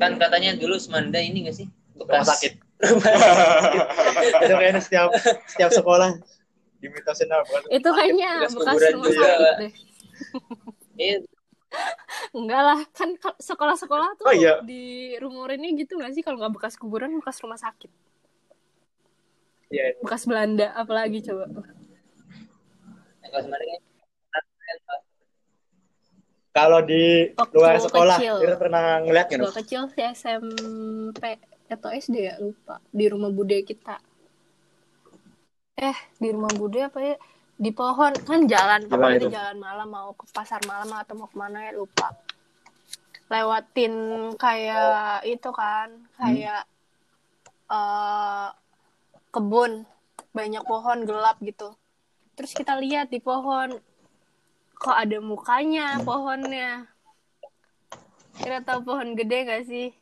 [0.00, 2.56] kan katanya dulu Semanda ini gak sih Rumah sakit.
[4.42, 5.08] itu kayaknya setiap
[5.44, 6.16] setiap sekolah
[6.80, 7.44] dimitosin apa?
[7.44, 7.60] bukan?
[7.68, 9.72] Itu kayaknya Bekas rumah sakit deh.
[10.96, 11.16] Iya,
[12.32, 14.58] Enggak lah, kan ka- sekolah-sekolah tuh Oh, iya.
[14.60, 17.88] di rumurinnya gitu nggak sih kalau nggak bekas kuburan bekas rumah sakit,
[19.70, 19.94] Iya.
[20.02, 21.46] bekas Belanda apalagi coba.
[26.50, 28.36] kalau di Waktu luar sekolah kecil.
[28.42, 31.38] Ira pernah ngeliat nggak Gue kecil sih SMP
[31.70, 34.02] atau SD ya lupa di rumah bude kita.
[35.78, 37.16] Eh di rumah bude apa ya?
[37.60, 39.28] Di pohon kan jalan pokoknya itu?
[39.28, 42.10] di jalan malam mau ke pasar malam atau mau ke mana ya lupa.
[43.30, 43.94] Lewatin
[44.34, 46.66] kayak itu kan kayak
[47.70, 48.48] eh
[49.30, 49.86] kebun
[50.34, 51.74] banyak pohon gelap gitu.
[52.34, 53.78] Terus kita lihat di pohon
[54.80, 56.88] kok ada mukanya pohonnya.
[58.40, 59.92] Kira tahu pohon gede gak sih?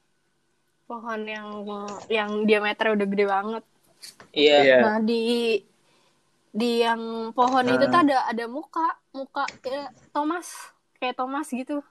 [0.89, 1.49] Pohon yang
[2.09, 3.65] yang diameter udah gede banget.
[4.33, 4.57] Iya.
[4.65, 4.77] Iya.
[4.81, 5.21] Nah di
[6.49, 7.93] di yang pohon itu Nah.
[7.93, 10.49] tuh ada ada muka muka kayak Thomas
[10.97, 11.85] kayak Thomas gitu.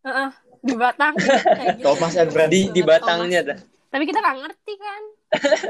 [0.00, 0.30] Heeh,
[0.62, 1.18] di batang
[1.58, 1.84] kayak gitu.
[1.84, 2.52] Thomas and Friends.
[2.54, 3.50] Di di batangnya Thomas.
[3.50, 3.58] dah.
[3.86, 5.02] Tapi kita nggak ngerti kan,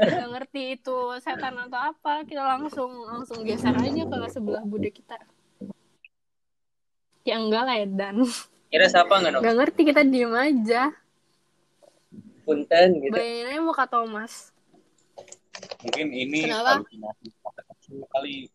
[0.03, 2.13] nggak ngerti itu setan atau apa.
[2.27, 5.17] Kita langsung langsung geser aja ke sebelah bude kita.
[7.23, 8.21] Ya enggak lah Edan.
[8.67, 9.39] Kira siapa nggak no?
[9.41, 10.91] Nggak ngerti kita diem aja.
[12.47, 13.11] Punten gitu.
[13.11, 14.55] Bayanginnya muka Thomas.
[15.83, 16.79] Mungkin ini Kenapa?
[16.79, 18.47] halusinasi masa kecil kali.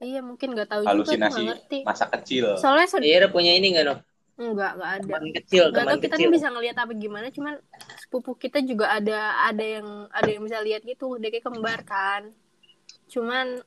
[0.00, 1.78] Iya mungkin nggak tahu juga tuh Halusinasi nggak ngerti.
[1.82, 2.44] masa kecil.
[2.56, 3.96] Soalnya sed- Ira punya ini nggak no?
[4.40, 5.04] enggak enggak ada.
[5.04, 6.22] Teman kecil, Nggak teman tahu kita kecil.
[6.22, 7.54] nih bisa ngelihat apa gimana, cuman
[7.98, 12.32] sepupu kita juga ada ada yang ada yang bisa lihat gitu, dia kayak kembar kan.
[13.06, 13.60] Cuman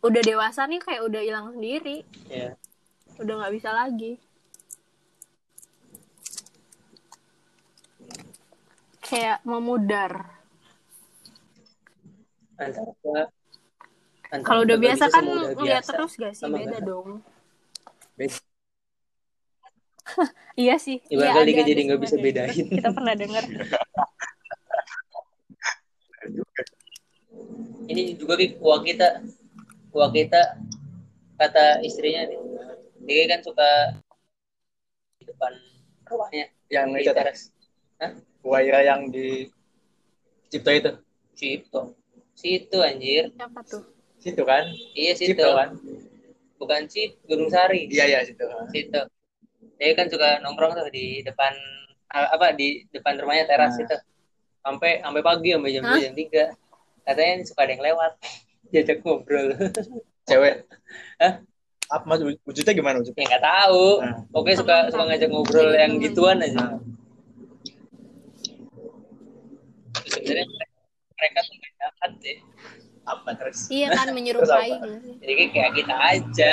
[0.00, 2.56] udah dewasa nih kayak udah hilang sendiri, Iya.
[3.18, 4.16] udah nggak bisa lagi.
[9.10, 10.38] Kayak memudar.
[12.54, 12.94] Antara
[14.30, 15.26] antara Kalau udah biasa kan
[15.58, 15.90] biasa.
[15.98, 16.86] terus gak sih Sama beda nggak?
[16.86, 17.18] dong.
[18.14, 18.38] Beda.
[20.62, 21.02] iya sih.
[21.10, 22.66] Ibarat iya, kali jadi nggak bisa bedain.
[22.70, 23.42] Kita pernah dengar.
[27.90, 29.18] Ini juga uang kita
[29.90, 30.62] uang kita
[31.34, 32.38] kata istrinya nih.
[33.02, 33.98] Dia kan suka
[35.18, 35.50] di depan
[36.06, 37.50] rumahnya Yang di itu teras.
[38.40, 39.48] Waira yang di
[40.50, 40.92] Cipto itu.
[41.36, 41.94] Cipto.
[42.34, 43.30] Situ anjir.
[43.36, 43.84] Siapa tuh?
[44.18, 44.64] Situ kan?
[44.96, 45.36] Iya situ.
[45.36, 45.70] Cipto kan?
[46.60, 47.88] Bukan Cip, Gunung Sari.
[47.88, 48.44] Iya iya situ.
[48.72, 49.00] Situ.
[49.80, 51.52] Dia kan suka nongkrong tuh di depan
[52.10, 53.84] apa di depan rumahnya teras Nah.
[53.86, 53.96] itu.
[54.60, 55.96] Sampai sampai pagi sampai jam Hah?
[55.96, 57.06] 2 jam 3.
[57.06, 58.12] Katanya suka ada yang lewat.
[58.70, 59.46] Diajak ngobrol.
[60.28, 60.68] Cewek.
[61.16, 61.40] Hah?
[61.90, 63.24] Apa wujudnya gimana wujudnya?
[63.24, 63.86] ya nggak tahu.
[64.04, 64.18] Nah.
[64.36, 66.54] Oke suka suka ngajak ngobrol yang gituan aja.
[66.54, 66.78] Nah,
[70.20, 70.46] Sebenarnya
[71.16, 72.38] mereka tuh jahat deh.
[73.00, 73.66] apa terus?
[73.72, 74.70] Iya kan menyerupai?
[75.18, 76.52] Jadi kayak- kita aja.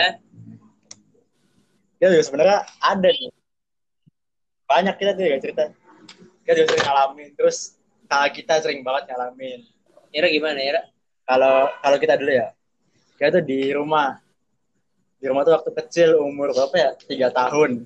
[1.97, 3.30] Dia juga sebenarnya ada nih.
[4.65, 5.63] Banyak kita tuh ya cerita.
[6.41, 7.30] Kita juga sering ngalamin.
[7.38, 7.77] Terus
[8.10, 9.60] kakak kita sering banget ngalamin.
[10.15, 10.82] Ira gimana Ira?
[11.27, 12.47] Kalau kalau kita dulu ya,
[13.19, 14.17] kita tuh di rumah.
[15.19, 16.89] Di rumah tuh waktu kecil umur berapa ya?
[16.95, 17.86] Tiga tahun.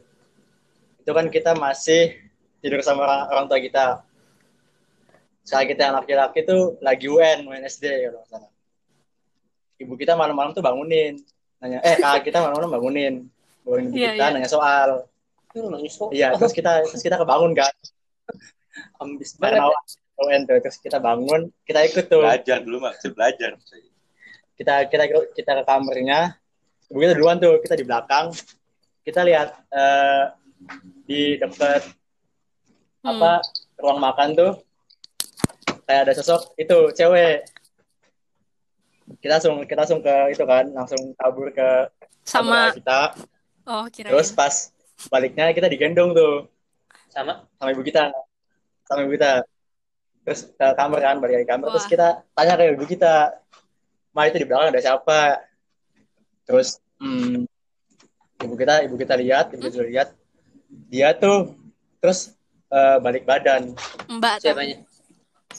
[1.02, 2.14] Itu kan kita masih
[2.62, 3.86] tidur sama orang, orang tua kita.
[5.42, 8.52] Saat kita yang laki-laki tuh lagi UN, main SD kalau salah.
[9.82, 11.18] Ibu kita malam-malam tuh bangunin.
[11.58, 13.14] Nanya, eh kakak kita malam-malam bangunin.
[13.66, 14.34] Bangunin ibu Iya, kita, iya.
[14.38, 14.90] nanya soal.
[16.14, 17.74] Iya, terus kita terus kita kebangun kan.
[19.04, 19.60] ambis banget.
[20.22, 22.22] UN tuh, terus kita bangun, kita ikut tuh.
[22.22, 23.58] Belajar dulu mak, belajar.
[24.54, 26.38] kita kita kita ke kamarnya
[26.86, 28.30] ibu kita duluan tuh kita di belakang
[29.02, 30.24] kita lihat eh,
[31.10, 31.82] di dekat
[33.02, 33.18] Hmm.
[33.18, 33.42] apa
[33.82, 34.52] ruang makan tuh
[35.86, 37.46] kayak ada sosok itu cewek.
[39.20, 41.92] Kita langsung kita langsung ke itu kan langsung kabur ke
[42.24, 43.16] Sama kita.
[43.68, 44.14] Oh kirain.
[44.14, 44.72] terus pas
[45.12, 46.48] baliknya kita digendong tuh.
[47.12, 47.44] Sama?
[47.60, 48.14] Sama ibu kita.
[48.88, 49.44] Sama ibu kita.
[50.24, 51.68] Terus ke kamar kan balik ke kamar.
[51.76, 51.92] Terus Wah.
[51.92, 53.14] kita tanya ke ibu kita
[54.12, 55.20] ma itu di belakang ada siapa?
[56.48, 57.48] Terus hmm,
[58.44, 60.10] ibu kita ibu kita lihat ibu kita lihat.
[60.88, 61.58] Dia tuh
[62.00, 62.32] terus
[62.72, 63.76] eh, balik badan.
[64.08, 64.44] Mbak tuh.
[64.48, 64.78] siapanya?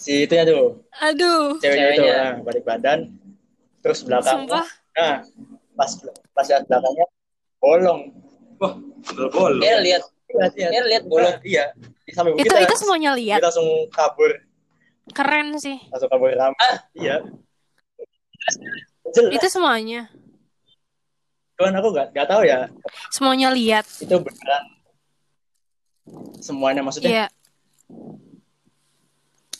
[0.02, 1.54] Si itunya tuh Aduh.
[1.56, 2.98] ceweknya itu nah, balik badan
[3.78, 4.66] terus belakang Sumpah.
[4.92, 5.22] nah
[5.72, 5.90] pas
[6.32, 7.06] pas lihat belakangnya
[7.56, 8.00] bolong
[8.58, 8.74] Wah,
[9.28, 9.62] bolong.
[9.62, 11.34] Ira lihat lihat lihat Ira lihat bolong.
[11.34, 11.64] Nah, iya
[12.10, 13.38] sama ibu Itu kita itu semuanya lihat.
[13.38, 14.30] kita langsung kabur
[15.10, 15.78] Keren sih.
[15.88, 16.76] langsung kabur ramai Ah.
[16.92, 17.16] iya
[19.08, 20.10] jelas Itu semuanya.
[21.52, 22.66] Cuman aku gak, gak tahu ya
[23.10, 23.86] Semuanya lihat.
[23.98, 24.64] itu beneran
[26.36, 27.26] semuanya maksudnya Iya.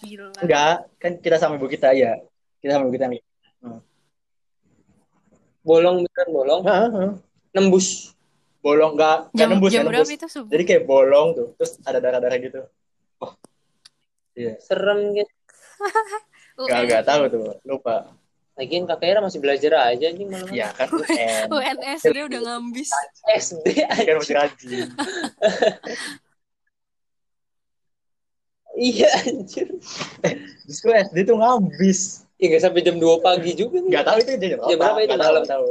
[0.03, 0.29] Gila.
[0.39, 2.19] enggak kan kita sama ibu kita ya
[2.59, 3.23] kita sama ibu kita nih
[5.63, 6.61] Bolong beneran bolong.
[7.55, 8.11] Nembus.
[8.59, 10.51] bolong enggak enggak Jam nembus jam nggak berapa nembus itu subuh?
[10.51, 12.61] jadi kayak bolong tuh terus ada darah darah gitu
[14.35, 15.33] iya Serem gitu.
[16.63, 18.15] enggak enggak tahu tuh lupa
[18.53, 21.47] Lagian kakak Ira masih belajar aja anjing malam Iya kan UN.
[21.49, 22.91] UNS dia udah ngambis.
[23.25, 24.87] SD kan masih rajin.
[28.73, 29.69] Iya anjir.
[30.65, 32.25] Justru SD tuh ngabis.
[32.41, 33.91] Ya nggak sampai jam 2 pagi juga nih.
[33.93, 34.71] Nggak tahu itu jam berapa.
[34.73, 35.43] Jam berapa itu tahu, malam?
[35.45, 35.67] tahu.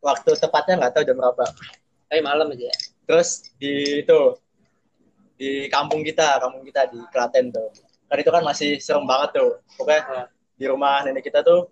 [0.00, 1.44] Waktu tepatnya nggak tahu jam berapa.
[2.10, 2.76] Tapi malam aja ya.
[3.06, 4.18] Terus di itu
[5.40, 7.70] di kampung kita, kampung kita di Klaten tuh.
[8.10, 9.62] Kan itu kan masih serem banget tuh.
[9.78, 10.26] Pokoknya Ah.
[10.58, 11.70] di rumah nenek kita tuh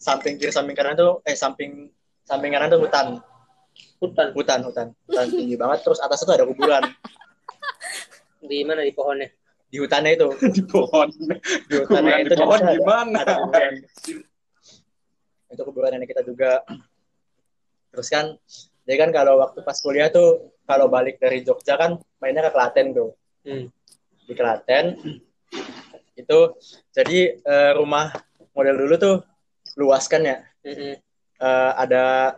[0.00, 1.92] samping kiri samping kanan tuh eh samping
[2.24, 3.20] samping kanan tuh hutan,
[4.00, 4.28] Hutan.
[4.32, 5.84] hutan, hutan, hutan tinggi banget.
[5.84, 6.80] Terus atas itu ada kuburan.
[8.48, 9.28] Di mana di pohonnya?
[9.66, 11.08] Di hutannya itu, di pohon.
[11.66, 13.20] di hutannya itu di pohon ada- gimana?
[13.22, 13.60] ada.
[15.48, 16.62] Itu kuburan nenek kita juga.
[17.90, 18.34] Terus kan,
[18.82, 22.92] dia kan kalau waktu pas kuliah tuh kalau balik dari Jogja kan mainnya ke Klaten
[22.92, 23.10] tuh.
[23.42, 23.70] Hmm.
[24.26, 24.98] di Klaten
[26.18, 26.38] itu
[26.90, 28.10] jadi eh, rumah
[28.50, 29.16] model dulu tuh
[29.78, 30.98] luas kan ya Mm-mm.
[31.36, 32.34] Eh, ada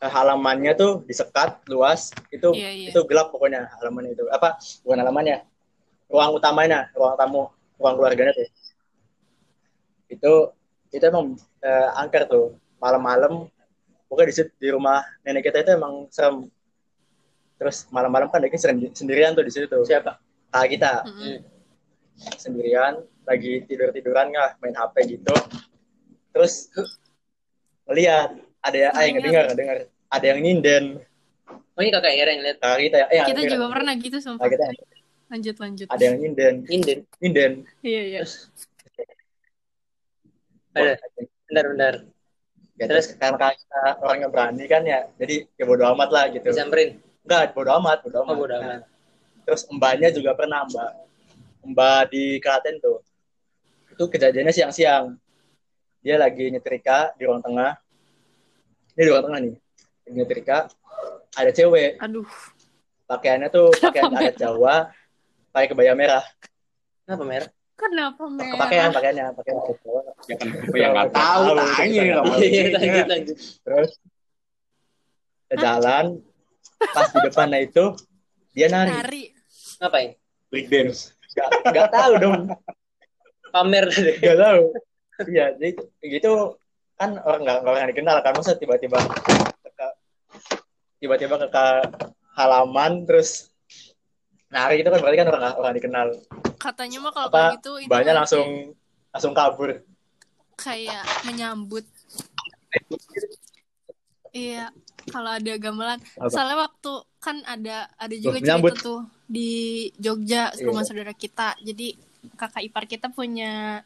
[0.00, 2.88] eh, halamannya tuh disekat luas itu Iya, iya.
[2.88, 5.44] itu gelap pokoknya halamannya itu apa bukan halamannya
[6.10, 8.48] ruang utamanya ruang tamu ruang keluarganya tuh.
[10.10, 10.32] Itu
[10.90, 12.58] itu emang eh, angker tuh.
[12.82, 13.46] Malam-malam
[14.06, 16.50] pokoknya di situ- di rumah nenek kita itu emang serem.
[17.56, 18.56] Terus malam-malam kan lagi
[18.90, 19.68] sendirian tuh di situ.
[19.68, 20.18] Tuh Siapa?
[20.50, 20.92] kakak kita.
[21.06, 21.38] Mm-mm.
[22.36, 25.32] sendirian lagi tidur tiduran nggak main HP gitu.
[26.34, 26.68] Terus
[27.88, 29.76] ngeliat ada yang ah, yang ngedengar ngedengar
[30.10, 30.84] ada yang nyinden.
[31.48, 34.42] Oh ini kakak Ira yang lihat kakak kita eh, Kita juga pernah gitu sumpah.
[34.44, 34.84] kakak kita
[35.30, 35.86] Lanjut lanjut.
[35.86, 36.98] ada yang nyinden Inden.
[37.18, 38.20] nyinden Iya iya.
[40.70, 40.94] Ada.
[41.46, 41.94] Bentar bentar.
[42.74, 46.96] ya, terus karena kita orangnya berani kan ya jadi ya bodo amat lah gitu Disamperin.
[47.22, 48.82] enggak bodo amat bodo amat, Oh bodo Nah, amat.
[49.44, 50.90] terus mbaknya juga pernah mbak
[51.68, 53.02] mbak di Klaten tuh
[53.90, 55.18] itu kejadiannya siang-siang
[56.00, 57.76] dia lagi nyetrika di ruang tengah
[58.90, 59.54] ini di ruang tengah nih
[60.00, 60.58] Lagi nyetrika
[61.32, 62.24] ada cewek Aduh.
[63.04, 64.88] pakaiannya tuh pakaian adat Jawa
[65.50, 66.24] pakai kebaya merah
[67.04, 67.48] Kenapa merah?
[67.74, 68.58] Kenapa merah?
[68.60, 72.34] pakaian pakaiannya pakaian adat Jawa Ya kan yang nggak tahu, tanya nggak tahu.
[72.38, 72.78] Iya dia.
[72.78, 73.36] lanjut lanjut.
[73.66, 73.90] terus
[75.50, 76.06] jalan
[76.78, 77.84] pas di depannya itu
[78.54, 79.22] dia nari Nari.
[79.82, 80.10] Ngapain?
[80.54, 81.10] Break dance.
[81.34, 82.40] nggak nggak tahu dong
[83.50, 83.90] Pamer.
[84.22, 84.62] Gak tahu.
[85.26, 85.74] Iya, jadi
[86.06, 86.56] gitu
[86.94, 89.02] kan orang nggak nggak yang dikenal kan masa tiba-tiba
[91.00, 91.66] tiba-tiba ke, ke
[92.36, 93.49] halaman terus
[94.50, 96.06] nari itu kan berarti kan orang orang dikenal.
[96.58, 98.46] Katanya mah kalau kayak gitu itu banyak langsung
[99.10, 99.80] langsung kabur.
[100.60, 101.88] kayak menyambut.
[104.30, 104.70] Iya,
[105.08, 105.98] kalau ada gamelan.
[106.14, 106.28] Apa?
[106.30, 108.76] Soalnya waktu kan ada ada juga menyambut.
[108.76, 109.50] cerita tuh di
[109.96, 110.68] Jogja Iya.
[110.68, 111.56] rumah saudara kita.
[111.64, 111.96] Jadi
[112.36, 113.82] kakak ipar kita punya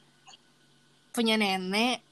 [1.14, 2.03] punya nenek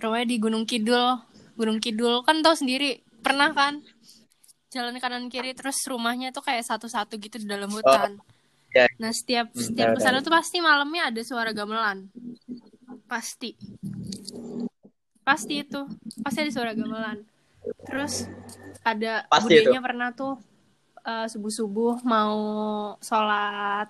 [0.00, 1.20] rumahnya di Gunung Kidul.
[1.54, 3.84] Gunung Kidul kan tahu sendiri pernah kan
[4.76, 8.20] jalan kanan kiri terus rumahnya tuh kayak satu-satu gitu di dalam hutan.
[8.70, 8.86] ya.
[9.00, 10.26] Nah setiap Hmm, setiap tahu, ke sana tahu.
[10.28, 12.12] tuh pasti malamnya ada suara gamelan.
[13.08, 13.56] Pasti.
[15.22, 15.80] Pasti itu.
[16.20, 17.24] Pasti ada suara gamelan.
[17.82, 18.28] Terus
[18.82, 20.36] ada Pasti budenya pernah tuh
[21.02, 22.36] eh, subuh-subuh mau
[23.00, 23.88] sholat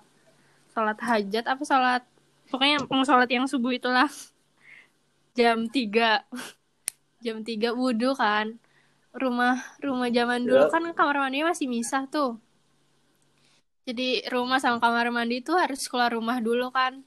[0.73, 2.01] sholat hajat apa sholat
[2.47, 4.05] pokoknya mau sholat yang subuh itulah
[5.33, 6.25] jam 3
[7.25, 8.57] jam 3 wudhu kan
[9.17, 10.71] rumah rumah zaman dulu Ya.
[10.71, 12.37] kan kamar mandinya masih misah tuh
[13.87, 17.01] jadi rumah sama kamar mandi itu harus keluar rumah dulu kan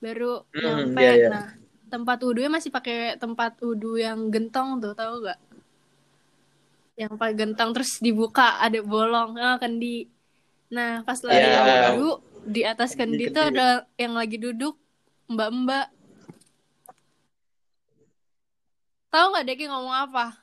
[0.00, 1.28] baru Hmm, nyampe iya, iya.
[1.28, 1.46] nah
[1.90, 5.36] tempat wudhunya masih pakai tempat wudhu yang gentong tuh tahu gak
[6.96, 10.08] yang pakai gentong terus dibuka ada bolong ah kendi
[10.70, 11.60] nah pas lagi Iya.
[11.92, 12.10] wudhu
[12.46, 13.34] di atas kendi Kendi.
[13.36, 13.68] tuh ada
[14.00, 14.78] yang lagi duduk
[15.28, 15.92] mbak-mbak
[19.10, 20.38] tahu nggak Deki ngomong apa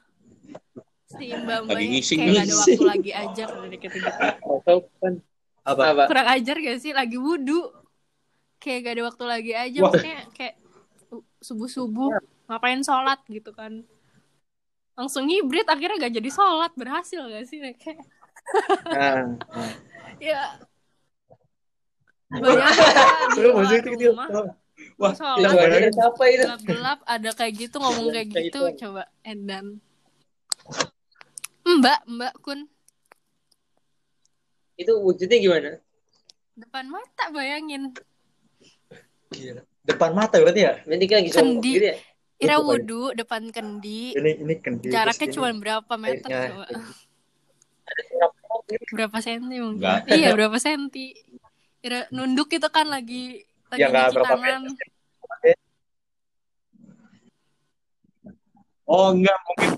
[1.07, 2.19] si Lagi ngising.
[2.19, 3.97] kayak nggak ada waktu lagi aja gitu
[4.67, 5.13] Tahu kan?
[5.63, 5.83] Apa?
[5.91, 6.03] Apa?
[6.07, 7.59] kurang ajar gak sih lagi wudhu
[8.57, 9.91] kayak gak ada waktu lagi aja Wah.
[9.91, 10.55] maksudnya kayak
[11.39, 12.09] subuh subuh
[12.47, 13.83] ngapain sholat gitu kan
[14.93, 17.99] langsung hibrid akhirnya gak jadi sholat berhasil gak sih kayak
[18.87, 19.71] Nah, nah.
[20.23, 20.55] ya
[22.31, 24.07] bayangin ya, di Seru luar maksudnya itu.
[24.07, 24.27] rumah
[24.95, 26.47] Wah, sholat itu?
[26.47, 28.79] gelap-gelap ada kayak gitu ngomong kayak gitu itu.
[28.81, 29.83] coba Edan
[31.67, 32.63] mbak mbak kun
[34.77, 35.71] Itu wujudnya gimana?
[36.53, 37.93] depan mata bayangin
[39.27, 39.59] Gila.
[39.83, 40.73] Depan mata berarti ya?
[40.87, 41.71] Nanti kan lagi Kendi.
[41.75, 41.95] gitu ya?
[42.37, 44.87] Ira wudhu depan kendi Ini ini kendi.
[44.87, 46.65] jaraknya cuma berapa meter airnya.
[48.11, 48.35] coba
[48.91, 49.99] berapa senti mungkin Enggak.
[50.11, 51.15] iya berapa senti
[51.79, 54.61] Ira nunduk itu kan lagi lagi Ya, nyuci berapa tangan
[58.85, 59.76] Oh enggak mungkin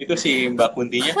[0.00, 1.14] itu si Mbak Kuntinya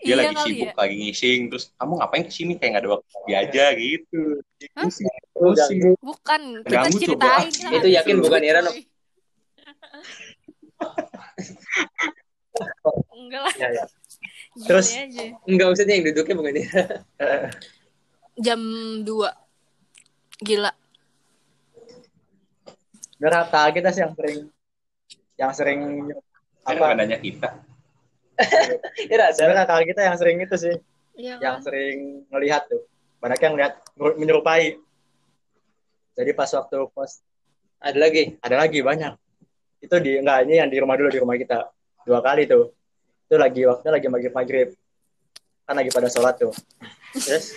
[0.00, 0.80] dia Iya lagi sibuk ya.
[0.80, 4.20] lagi ngising terus kamu ngapain ke sini kayak nggak ada waktu lagi aja gitu.
[4.72, 4.84] Hah?
[5.36, 5.80] Pusing.
[6.00, 7.44] Bukan, kita Ganggu coba.
[7.44, 7.48] ceritain.
[7.76, 8.72] Itu yakin bukan Ira, no?
[13.12, 13.54] Enggak lah.
[13.60, 13.84] Ya, ya.
[14.64, 14.86] Terus?
[15.44, 16.68] Enggak maksudnya yang duduknya bukan dia.
[18.40, 18.60] Jam
[19.04, 19.04] 2.
[20.40, 20.72] Gila.
[23.20, 24.38] Kak kita sih yang sering
[25.36, 25.80] yang sering
[26.64, 26.96] Apa apa?
[26.96, 27.68] nanya kita?
[28.40, 30.74] Saya Sebenarnya kakak kita yang sering itu sih,
[31.14, 31.64] Iya yang kan?
[31.68, 32.82] sering ngelihat tuh.
[33.20, 34.80] Banyak yang lihat menyerupai.
[36.16, 37.20] Jadi pas waktu pos
[37.78, 38.36] ada lagi.
[38.40, 39.12] ada lagi banyak.
[39.80, 41.68] Itu di enggak ini yang di rumah dulu di rumah kita.
[42.04, 42.72] Dua kali tuh.
[43.28, 44.68] Itu lagi waktu lagi maghrib maghrib.
[45.64, 46.52] Kan lagi pada sholat tuh.
[47.14, 47.52] Terus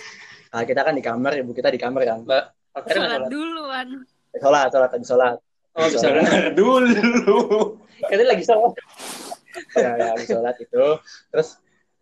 [0.48, 2.18] kakak kita kan di kamar, ibu kita di kamar kan.
[2.22, 3.28] Mbak, Sholat sholat?
[3.30, 3.88] duluan.
[4.34, 5.36] Sholat, sholat, lagi sholat.
[5.74, 6.54] Oh, Sholat.
[6.54, 7.38] Dulu.
[8.10, 8.72] Katanya lagi sholat.
[9.74, 10.84] Ya, ya, habis sholat itu.
[11.30, 11.48] Terus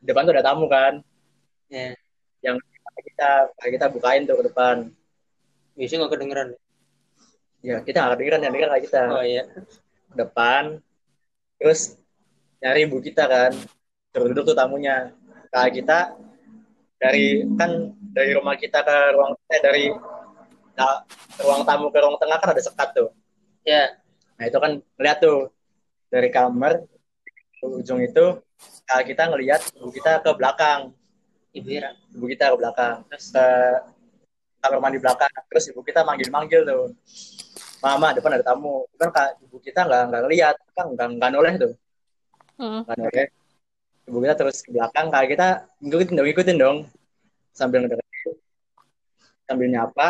[0.00, 1.00] di depan tuh ada tamu kan.
[1.68, 1.94] Ya.
[2.42, 2.64] Yang
[3.02, 3.30] kita
[3.70, 4.76] kita bukain tuh ke depan.
[5.76, 6.48] Biasanya nggak kedengeran.
[7.62, 9.02] Ya kita nggak kedengeran yang kakak kita.
[9.12, 9.44] Oh iya.
[10.10, 10.82] Ke depan.
[11.60, 11.96] Terus
[12.58, 13.52] nyari ibu kita kan.
[14.12, 15.14] Terus duduk tuh tamunya.
[15.52, 15.98] Kakak kita
[17.02, 19.84] dari kan dari rumah kita ke ruang eh dari
[20.78, 21.02] nah,
[21.42, 23.10] ruang tamu ke ruang tengah kan ada sekat tuh.
[23.62, 23.96] Ya.
[24.36, 25.54] Nah itu kan ngeliat tuh
[26.12, 26.82] dari kamar
[27.62, 28.42] ke ujung itu
[28.90, 30.90] kakak kita ngelihat ibu kita ke belakang.
[31.54, 31.94] Ibu Ira.
[32.10, 33.06] ibu kita ke belakang.
[33.06, 33.46] Terus ke
[34.58, 35.30] kamar mandi belakang.
[35.46, 36.90] Terus ibu kita manggil-manggil tuh.
[37.78, 38.90] Mama depan ada tamu.
[38.98, 40.56] Kan kak ibu kita nggak nggak ngeliat.
[40.74, 41.72] Kan nggak nggak noleh tuh.
[42.58, 42.82] Hmm.
[42.82, 43.26] nggak noleh.
[44.10, 45.06] Ibu kita terus ke belakang.
[45.14, 45.46] Kak kita
[45.78, 46.76] ngikutin dong ngikutin dong.
[47.54, 48.34] Sambil ngedeketin.
[49.46, 50.08] Sambil nyapa.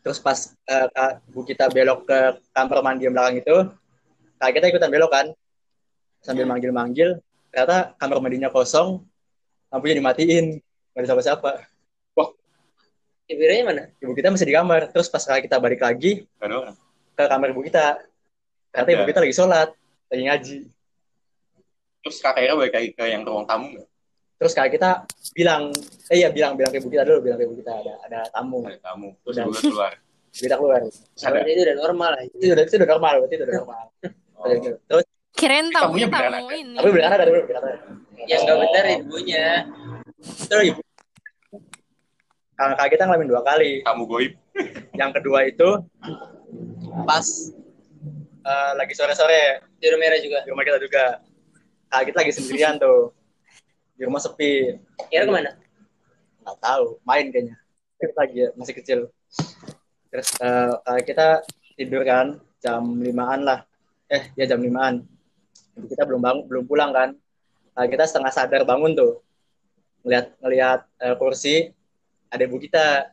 [0.00, 0.38] Terus pas
[0.72, 2.18] eh, kak ibu kita belok ke
[2.56, 3.56] kamar mandi yang belakang itu
[4.40, 5.26] kak kita ikutan belok kan
[6.22, 7.18] sambil manggil-manggil
[7.50, 9.02] ternyata kamar mandinya kosong
[9.68, 10.58] lampunya dimatiin
[10.92, 11.50] nggak ada siapa-siapa
[13.22, 13.82] Ibu Iranya mana?
[13.96, 16.26] ibu kita masih di kamar terus pas kali kita balik lagi
[17.12, 18.02] ke kamar ibu kita
[18.68, 19.08] ternyata ibu Ada.
[19.08, 19.68] kita lagi sholat
[20.08, 20.58] lagi ngaji
[22.02, 23.88] Terus kakak Ira balik lagi ke yang ruang tamu nggak?
[24.36, 25.70] terus kali kita bilang
[26.10, 28.58] eh iya bilang bilang ke ibu kita dulu bilang ke ibu kita ada ada tamu
[28.66, 29.08] Ada tamu.
[29.22, 29.44] Terus Udah.
[29.46, 29.92] ibu keluar.
[30.34, 31.38] kita keluar ada.
[31.46, 32.22] Itu udah normal lah.
[32.26, 33.84] itu udah itu udah normal berarti itu udah normal
[34.34, 34.50] Oh.
[34.90, 35.06] terus
[35.42, 36.54] Kirain Tamunya tamunya beneran tamu ada?
[36.54, 36.74] ini.
[36.78, 37.78] tapi beneran ada beneran ada
[38.22, 39.46] Yang nggak benar ibunya.
[40.46, 40.80] terus ibu
[42.54, 43.82] kakak kita ngalamin dua kali.
[43.82, 44.32] Tamu goib.
[44.94, 45.68] yang kedua itu
[47.02, 47.26] pas.
[48.42, 49.66] eh, lagi sore-sore.
[49.78, 50.38] Di rumah Ira juga.
[50.42, 51.18] di rumah kita juga.
[51.90, 53.10] Kakak kita lagi sendirian tuh.
[53.94, 54.78] Di rumah sepi.
[55.10, 55.52] Ira ke mana?
[56.42, 57.02] nggak tahu.
[57.02, 57.58] Main kayaknya.
[57.98, 58.98] Kita lagi ya, masih kecil.
[60.10, 61.42] Terus eh, eh, kita
[61.74, 62.38] tidur kan.
[62.62, 63.66] Jam limaan lah.
[64.06, 65.02] Eh ya jam limaan
[65.72, 67.10] Ibu kita belum bangun belum pulang kan
[67.72, 69.24] Eh, kita setengah sadar bangun tuh
[70.04, 71.72] ngelihat ngelihat eh, kursi
[72.28, 73.08] ada ibu kita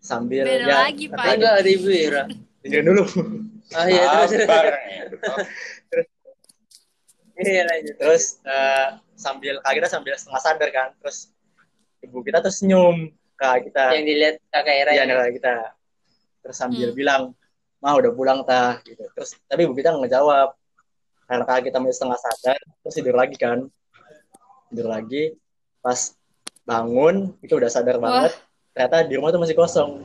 [0.00, 1.24] sambil Beda ya lagi, Pak.
[1.36, 2.24] Enggak ada ibu Ira.
[2.60, 3.04] dengerin dulu
[3.70, 4.24] Ah iya
[5.92, 6.08] terus.
[7.36, 7.94] Iya lanjut.
[7.96, 11.28] terus eh, sambil kak kita sambil setengah sadar kan terus
[12.00, 14.90] ibu kita tuh senyum ke kita Yang dilihat kakak Ira.
[14.92, 15.28] Iya, ya?
[15.32, 15.54] kita.
[16.40, 16.96] Terus sambil Hmm.
[16.96, 17.22] bilang,
[17.76, 19.04] mah udah pulang tah, gitu.
[19.12, 20.56] Terus tapi ibu kita nggak ngejawab.
[21.30, 23.58] Karena kakak kita masih setengah sadar, terus tidur lagi kan.
[24.66, 25.38] Tidur lagi,
[25.78, 26.10] pas
[26.66, 28.26] bangun, itu udah sadar Wah.
[28.26, 28.32] banget.
[28.74, 30.02] Ternyata di rumah tuh masih kosong.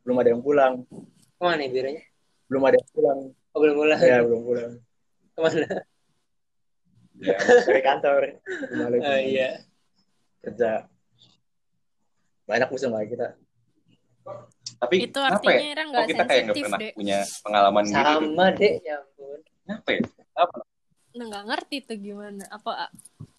[0.00, 0.88] Belum ada yang pulang.
[1.36, 2.00] Ke mana ibu Iranya?
[2.48, 3.18] Belum ada yang pulang.
[3.52, 4.00] Oh belum pulang.
[4.00, 4.72] Ya, belum pulang.
[5.36, 5.66] Ke mana?
[7.20, 7.36] Ya.
[7.38, 8.20] Dari kantor.
[8.72, 9.04] Rumah lagi.
[9.04, 9.50] Oh iya.
[10.40, 10.88] Kerja.
[12.48, 13.36] Banyak musuh lah kita.
[14.80, 15.70] Tapi Itu apa artinya ya?
[15.70, 16.92] Ira Kok nggak kita kayak nggak sensitif pernah deh.
[16.96, 18.00] punya pengalaman gitu?
[18.00, 19.38] Sama deh, ya ampun.
[19.70, 20.00] Apa ya?
[20.42, 20.58] Apa?
[21.12, 22.44] Nah, nggak ngerti tuh gimana.
[22.48, 22.88] Apa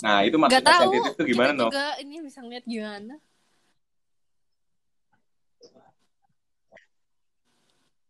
[0.03, 0.81] Nah itu maksudnya tahu.
[0.91, 1.67] sensitif tuh gimana no?
[1.71, 3.15] juga ini bisa ngeliat gimana.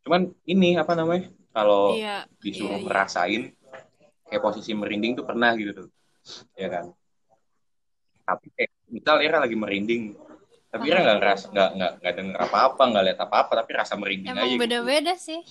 [0.04, 1.32] Cuman ini apa namanya?
[1.54, 2.26] Kalau Iya.
[2.42, 2.86] disuruh iya, iya.
[2.90, 3.44] ngerasain
[4.28, 5.88] kayak posisi merinding tuh pernah gitu tuh.
[6.58, 6.86] Ya kan?
[8.24, 10.16] Tapi kayak misal Ira lagi merinding,
[10.72, 14.32] tapi Ira nggak ngerasa nggak nggak nggak denger apa-apa, nggak lihat apa-apa, tapi rasa merinding
[14.34, 14.62] Emang aja gitu.
[14.64, 15.42] beda-beda sih.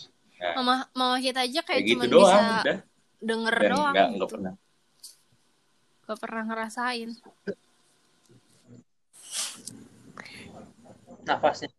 [0.43, 0.59] Ya.
[0.59, 2.79] Mama mama kita aja kayak, Kayak gitu cuma doang, bisa udah.
[3.23, 4.17] Denger Dan doang nggak gitu.
[4.19, 4.53] nggak pernah.
[6.03, 7.11] Gak pernah ngerasain.
[11.23, 11.71] Nafasnya.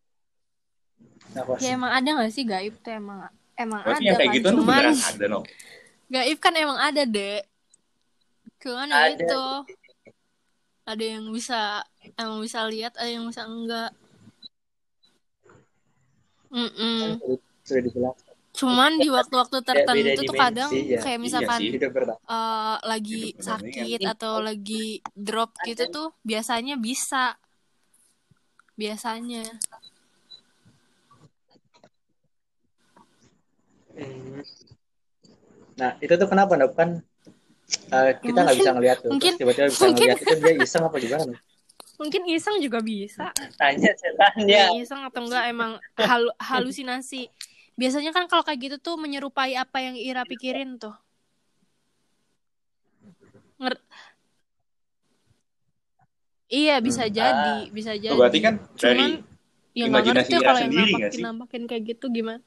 [1.35, 1.59] Nafas.
[1.59, 3.27] Ya emang ada gak sih gaib tuh emang
[3.59, 5.39] emang Berarti ada yang kayak kan gitu tuh cuman ada no.
[6.07, 7.43] gaib kan emang ada dek.
[8.63, 9.13] Cuman ya Ada.
[9.19, 9.43] itu
[10.83, 11.59] ada yang bisa
[12.15, 13.91] emang bisa lihat ada yang bisa enggak.
[16.53, 17.17] Mm
[17.65, 18.32] Sudah dijelaskan.
[18.53, 21.01] Cuman di waktu-waktu tertentu tuh kadang ya.
[21.01, 27.33] kayak Iya misalkan bertahan eh, lagi sakit atau lagi drop gitu tuh biasanya bisa.
[28.73, 29.41] Biasanya.
[33.93, 34.41] Hmm.
[35.73, 36.73] nah itu tuh kenapa Nop?
[36.73, 37.01] kan
[37.93, 40.83] eh, kita nggak bisa ngeliat tuh mungkin- Terus tiba-tiba bisa mungkin- ngeliat itu dia iseng
[40.83, 41.33] apa gimana
[41.93, 43.29] Mungkin iseng juga bisa.
[43.53, 44.73] Tanya setan ya.
[44.73, 47.29] iseng atau enggak emang halu- halusinasi.
[47.73, 50.93] Biasanya kan kalau kayak gitu tuh menyerupai apa yang Ira pikirin tuh.
[53.57, 53.81] Nger-
[56.53, 58.13] Iya bisa jadi, bisa jadi.
[58.13, 59.11] Tuh, berarti kan dari Cuman
[59.73, 62.41] ya nggak ngerti Ira kalau yang nampakin nampakin kayak gitu gimana.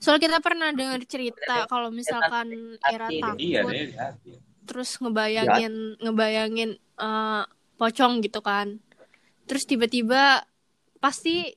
[0.00, 3.20] Soalnya kita pernah dengar cerita kalau misalkan Ira hati.
[3.20, 4.32] takut, iya di hati.
[4.66, 7.42] terus ngebayangin ngebayangin eh,
[7.76, 8.82] pocong gitu kan
[9.46, 10.42] terus tiba-tiba
[10.98, 11.54] pasti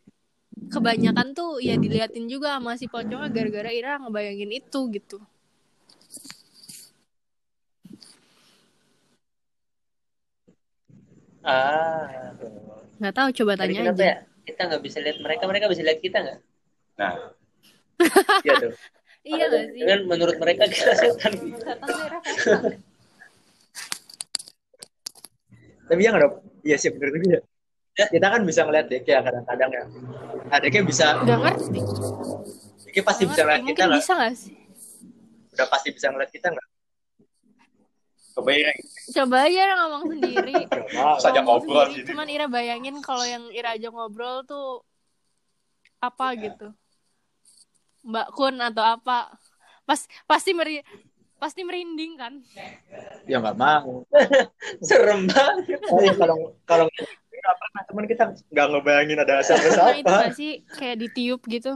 [0.68, 5.18] kebanyakan tuh ya diliatin juga sama si pocongnya gara-gara Ira ngebayangin itu gitu.
[11.40, 12.36] Ah.
[13.00, 13.96] nggak tahu coba tanya aja.
[13.96, 14.16] ya?
[14.44, 16.40] Kita nggak bisa lihat mereka, mereka bisa lihat kita nggak?
[17.00, 17.14] Nah,
[18.46, 18.74] iya tuh.
[19.20, 19.84] Iya gak sih?
[19.84, 21.34] Kan menurut mereka kita setan.
[25.90, 26.32] Tapi ya nggak
[26.64, 27.40] iya sih bener juga
[28.04, 28.08] ya.
[28.08, 29.84] kita kan bisa ngeliat Deke ya kadang-kadang ya.
[30.48, 31.80] Nah, Deke bisa nggak ngerti.
[32.88, 34.00] Deke pasti Nggak bisa ngeliat kita mungkin nggak?
[34.00, 34.56] bisa gak sih?
[35.54, 36.68] Udah pasti bisa ngeliat kita nggak?
[38.40, 38.78] Kebayang
[39.10, 40.56] coba aja ngomong sendiri.
[40.70, 41.18] Coba.
[41.20, 41.98] Saja ngobrol sendiri.
[42.02, 42.08] gitu.
[42.14, 44.86] cuman Ira bayangin kalau yang Ira aja ngobrol tuh
[46.00, 46.68] apa gitu.
[48.06, 49.34] Mbak Kun atau apa.
[49.84, 50.80] Pas pasti meri
[51.40, 52.34] pasti merinding kan?
[53.26, 54.06] Ya nggak mau.
[54.88, 55.82] Serem banget.
[55.90, 56.38] oh ya kalau
[56.68, 56.86] kalau
[57.40, 60.52] nggak pernah teman kita nggak ngebayangin ada Nah, itu siapa-siapa gak sih?
[60.76, 61.74] Kayak ditiup gitu.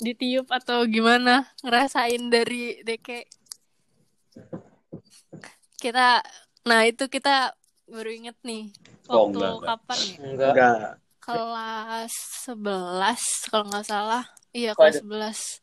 [0.00, 1.44] Ditiup atau gimana?
[1.60, 3.28] Ngerasain dari deke
[5.80, 6.20] kita
[6.60, 7.56] nah itu kita
[7.88, 8.72] baru inget nih.
[9.08, 9.68] Oh, waktu enggak, enggak.
[9.68, 10.16] kapan ya?
[10.20, 10.52] Enggak.
[10.52, 10.92] enggak.
[11.20, 12.14] Kelas
[12.48, 14.24] 11 kalau nggak salah.
[14.50, 15.60] Iya Oh, kelas 11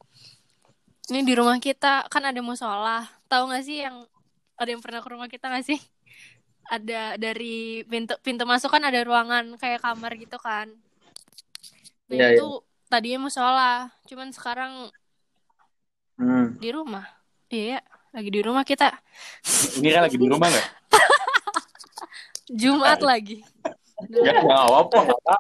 [1.07, 3.07] ini di rumah kita kan ada musola.
[3.31, 4.03] Tahu nggak sih yang
[4.57, 5.79] ada yang pernah ke rumah kita nggak sih
[6.67, 10.67] ada dari pintu pintu masuk kan ada ruangan kayak kamar gitu kan
[12.07, 12.47] nah Iya, itu
[12.87, 14.87] tadinya musola cuman sekarang
[16.15, 16.55] hmm.
[16.57, 17.03] di rumah
[17.47, 18.91] iya lagi di rumah kita
[19.77, 20.67] ini kan lagi di rumah nggak?
[22.59, 23.43] Jumat lagi
[24.13, 24.97] Ya nggak apa-apa.
[25.03, 25.35] nggak apa-apa.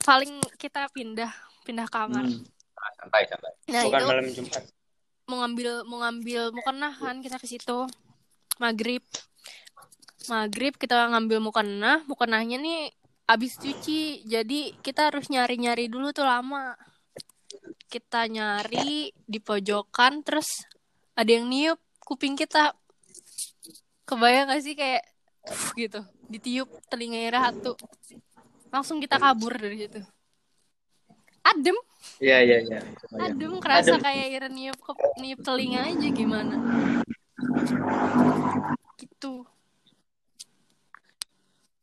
[0.00, 1.30] paling kita pindah
[1.62, 2.42] pindah kamar Hmm.
[2.96, 3.52] Santai santai.
[3.68, 4.62] nah Bukan itu malam Jumat.
[5.24, 7.86] mau ngambil mau ngambil mukena kan kita ke situ
[8.58, 9.00] maghrib
[10.28, 12.92] maghrib kita ngambil mukena mukenahnya nih
[13.30, 14.26] abis cuci.
[14.26, 16.74] Jadi kita harus nyari nyari dulu tuh lama.
[17.86, 20.66] Kita nyari di pojokan terus
[21.14, 22.74] ada yang niup kuping kita.
[24.04, 25.06] Kebayang gak sih kayak
[25.78, 26.02] gitu.
[26.26, 27.78] Ditiup telinga Ira satu
[28.70, 30.02] langsung kita kabur dari situ.
[31.46, 31.74] Adem.
[32.22, 32.80] Iya iya iya.
[33.18, 34.04] Adem kerasa Adem.
[34.04, 34.92] kayak Ira niup ke
[35.22, 36.56] niup telinga aja gimana.
[38.98, 39.46] Gitu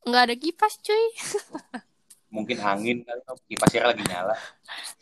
[0.08, 1.06] nggak ada kipas cuy
[2.28, 4.36] Mungkin angin kali kipasnya lagi nyala.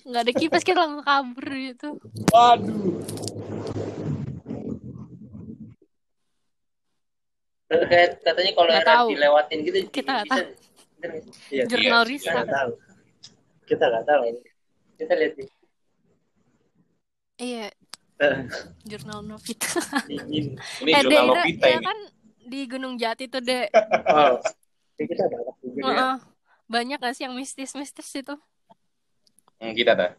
[0.06, 1.89] nggak ada kipas kita langsung kabur gitu
[2.30, 3.01] Waduh.
[7.66, 9.08] Kayak katanya kalau Nggak era tahu.
[9.10, 10.36] dilewatin gitu Kita nggak bisa.
[10.38, 10.45] tahu.
[11.49, 12.72] Iya jurnal kita Risa nggak tahu
[13.66, 14.22] kita nggak tahu
[14.95, 15.43] Kita lihat di
[17.38, 17.66] iya
[18.89, 20.56] jurnal Novita dingin.
[20.80, 21.84] Ini eh jurnal daerah Novita ya ini.
[21.84, 21.97] kan
[22.45, 23.68] di Gunung Jati tuh dek
[24.08, 24.38] oh
[24.95, 26.15] Ini kita ada anak juga ya Heeh.
[26.65, 28.35] banyak gak sih yang mistis-mistis itu
[29.55, 30.11] Hmm, kita dah.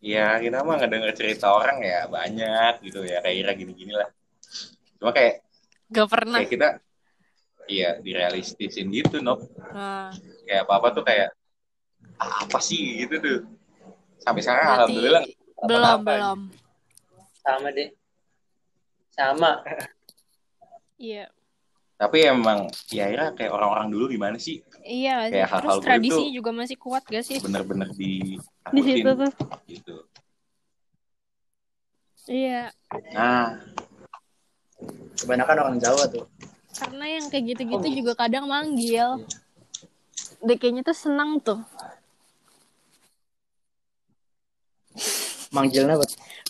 [0.00, 4.08] Ya, kita mah nggak denger cerita orang ya banyak gitu ya kayak Ira gini-gini lah.
[4.96, 5.44] Cuma kayak
[5.92, 6.68] gak pernah kayak kita
[7.68, 9.44] iya direalistisin gitu, Nop.
[9.76, 10.08] nah,
[10.48, 11.28] Kayak apa-apa tuh kayak
[12.16, 13.38] "Ah, apa sih gitu tuh.
[14.24, 15.24] Sampai sekarang berarti alhamdulillah
[15.68, 16.38] belum belum
[17.44, 17.88] Sama deh.
[19.12, 19.52] Sama.
[21.00, 21.24] Iya.
[21.96, 24.64] Tapi emang ya Ira kayak orang-orang dulu gimana sih?
[24.80, 27.38] Iya Kayak hal-hal terus gitu tradisinya tuh- juga masih kuat gak sih?
[27.40, 28.40] bener-bener di
[28.72, 29.32] di situ tuh.
[29.68, 29.96] gitu.
[32.28, 32.72] iya.
[33.12, 33.60] Nah,
[35.16, 36.24] kebanyakan orang Jawa tuh.
[36.72, 39.20] Karena yang kayak gitu-gitu juga kadang manggil.
[40.40, 41.60] Deh kayaknya tuh senang tuh
[45.50, 46.06] manggilnya apa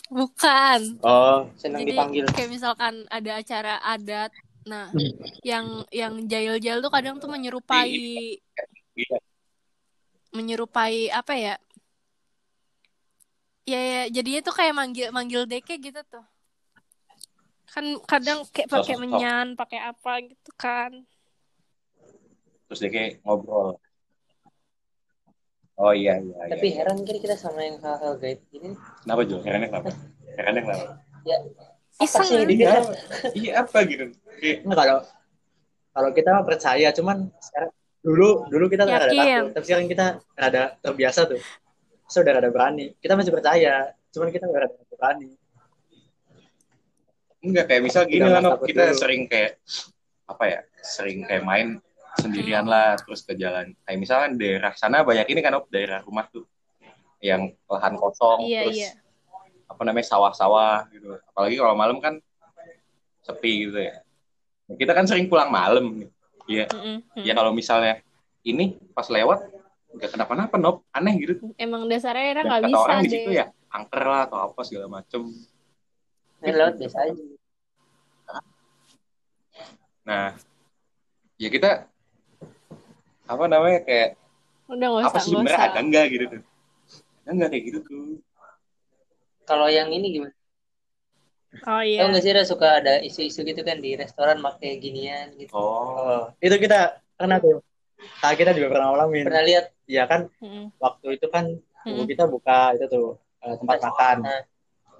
[0.07, 2.25] bukan oh Senang jadi dipanggil.
[2.31, 4.31] kayak misalkan ada acara adat
[4.61, 4.93] Nah,
[5.41, 7.97] yang yang jail-jail tuh kadang tuh menyerupai
[8.93, 9.17] Iya.
[10.29, 11.55] menyerupai apa ya?
[13.65, 16.21] Ya, ya jadinya tuh kayak manggil manggil deke gitu tuh.
[17.73, 19.01] Kan kadang kayak pakai Sosok.
[19.01, 20.93] menyan, pakai apa gitu kan.
[22.69, 23.81] terus kayak ngobrol
[25.81, 26.75] oh iya iya Tapi iya.
[26.77, 28.77] heran kira kita sama yang hal-hal gaib ini.
[29.01, 29.89] kenapa Jo herannya kenapa
[30.31, 30.85] herannya kenapa
[31.21, 31.37] Ya,
[32.01, 32.49] apa sih kan?
[32.49, 32.71] dikira?
[32.73, 32.81] iya
[33.41, 34.05] iya apa gitu
[34.37, 34.97] kayak Nggak, kalau
[35.91, 37.71] kalau kita mah percaya cuman sekarang
[38.01, 39.13] dulu dulu kita rada Yakin.
[39.13, 41.41] takut tapi sekarang kita rada terbiasa tuh
[42.07, 45.29] sudah rada berani kita masih percaya cuman kita nggak rada berani
[47.41, 48.97] enggak kayak misal gini lah nggak kita dulu.
[48.97, 49.61] sering kayak
[50.25, 51.67] apa ya sering kayak main
[52.21, 56.45] sendirian lah terus ke jalan kayak misalkan daerah sana banyak ini kan daerah rumah tuh
[57.21, 58.91] yang lahan kosong Iya, terus iya.
[59.69, 62.17] apa namanya sawah-sawah gitu apalagi kalau malam kan
[63.21, 64.01] sepi gitu ya
[64.71, 66.09] Nah, kita kan sering pulang malam nih.
[66.47, 66.65] Iya.
[66.71, 67.23] Mm-mm, mm.
[67.27, 67.99] Ya kalau misalnya
[68.47, 69.51] ini pas lewat
[69.91, 71.51] nggak kenapa-napa Nop, aneh gitu.
[71.59, 73.15] Emang dasarnya Era nggak bisa orang di deh.
[73.19, 75.27] situ ya angker lah atau apa segala macem.
[76.39, 77.23] Main lewat biasa aja.
[80.07, 80.39] Nah,
[81.35, 81.91] ya kita
[83.31, 84.09] apa namanya kayak
[84.71, 85.67] Udah apa usah, sih nggak sebenarnya usah.
[85.71, 86.41] ada enggak gitu tuh.
[87.23, 88.03] Ada enggak kayak gitu tuh.
[89.49, 90.33] Kalau yang ini gimana?
[91.67, 92.07] Oh Tahu iya.
[92.07, 95.51] nggak sih suka ada isu-isu gitu kan di restoran pakai ginian gitu.
[95.51, 97.59] Oh, oh, itu kita pernah tuh
[98.23, 99.65] nah, kita juga pernah ngalamin Pernah lihat?
[99.91, 100.65] iya kan Mm-mm.
[100.79, 101.45] waktu itu kan
[101.85, 102.05] Mm-mm.
[102.07, 103.07] kita buka itu tuh
[103.43, 104.39] eh, tempat makan Nah,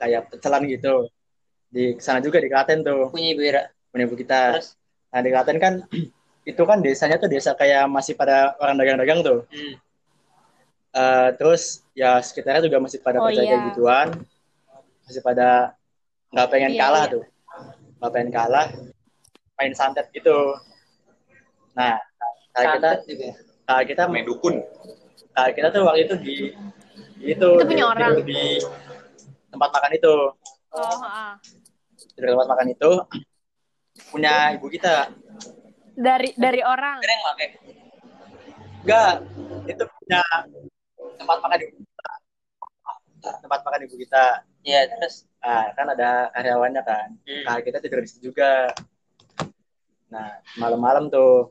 [0.02, 0.94] kayak pecelan gitu
[1.72, 3.64] di sana juga di Klaten tuh punya Ibu Ira.
[3.92, 4.68] punya ibu kita Terus,
[5.12, 5.74] nah di Klaten kan
[6.42, 9.76] itu kan desanya tuh desa kayak masih pada orang dagang-dagang tuh hmm,
[10.92, 13.64] Eh, terus ya sekitarnya juga masih pada Oh, percaya iya.
[13.72, 14.12] gituan
[15.08, 15.72] masih pada
[16.36, 17.14] nggak pengen Iya, kalah iya.
[17.16, 17.24] tuh
[17.96, 18.68] nggak pengen kalah
[19.56, 20.36] main santet gitu
[21.72, 21.96] nah
[22.52, 22.90] kayak kita
[23.64, 24.60] kayak kita main dukun.
[25.32, 26.36] kayak kita tuh waktu itu di
[27.24, 28.12] di itu Itu punya di, orang.
[28.28, 28.42] di
[29.48, 30.16] tempat makan itu
[30.76, 31.40] Oh, ah.
[32.04, 32.92] di tempat makan itu
[34.12, 35.08] punya ibu kita
[35.96, 36.98] Dari dari orang.
[37.04, 37.48] Kira yang pakai.
[38.82, 39.14] enggak
[39.70, 40.22] itu punya
[41.22, 44.26] tempat makan ibu kita tempat makan ibu kita
[44.66, 47.18] Ya, terus Nah, kan ada karyawannya kan.
[47.26, 47.44] Hmm.
[47.50, 48.70] Nah, kita tidur di situ juga.
[50.14, 51.50] Nah, malam-malam tuh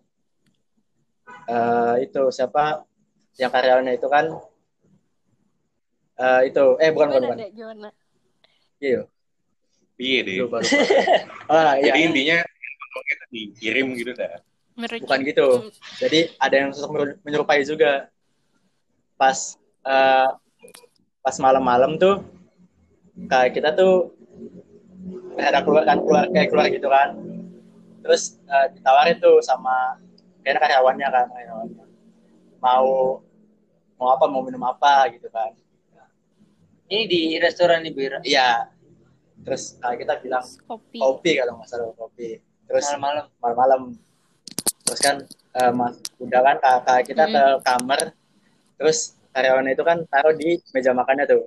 [1.50, 2.86] eh itu siapa
[3.34, 4.30] yang karyawannya itu kan
[6.22, 7.38] eh itu eh bukan bukan Gimana, bukan.
[7.42, 7.50] Dek?
[7.58, 7.88] Gimana?
[8.78, 9.02] Iya.
[9.98, 10.36] Iya deh.
[10.38, 10.82] Lupa, lupa.
[11.50, 11.90] Ah, iya.
[11.90, 12.38] Jadi intinya
[12.98, 14.42] kita dikirim gitu dah.
[14.74, 15.02] Merujuk.
[15.06, 15.46] Bukan gitu.
[15.98, 18.10] Jadi ada yang sosok menyer- menyerupai juga.
[19.14, 20.28] Pas eh,
[21.20, 22.24] pas malam-malam tuh
[23.28, 24.16] kayak kita tuh
[25.36, 27.08] ada keluar kan keluar kayak keluar gitu kan.
[28.00, 30.00] Terus eh, ditawarin tuh sama
[30.40, 31.84] kayak karyawannya kan karyawannya.
[32.60, 33.20] Mau
[34.00, 35.52] mau apa mau minum apa gitu kan.
[36.90, 38.18] ini di restoran Ibu Ira.
[38.26, 38.66] Iya.
[39.46, 40.98] Terus kayak kita bilang Kopi.
[40.98, 42.42] kopi kalau nggak salah kopi.
[42.70, 43.24] Terus Malam-malam.
[43.36, 43.82] malam-malam
[44.80, 48.00] terus kan eh, mas udah kan kakak kita ke kamar
[48.74, 48.98] terus
[49.30, 51.46] karyawan itu kan taruh di meja makannya tuh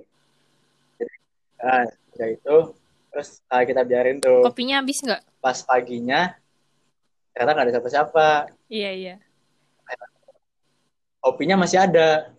[0.94, 1.14] jadi
[1.58, 2.56] nah, udah itu
[3.06, 5.20] terus eh, kita biarin tuh Kopinya habis nggak?
[5.38, 6.32] pas paginya
[7.30, 8.26] ternyata nggak ada siapa-siapa
[8.66, 9.14] Iya, iya.
[11.18, 12.32] kopinya masih ada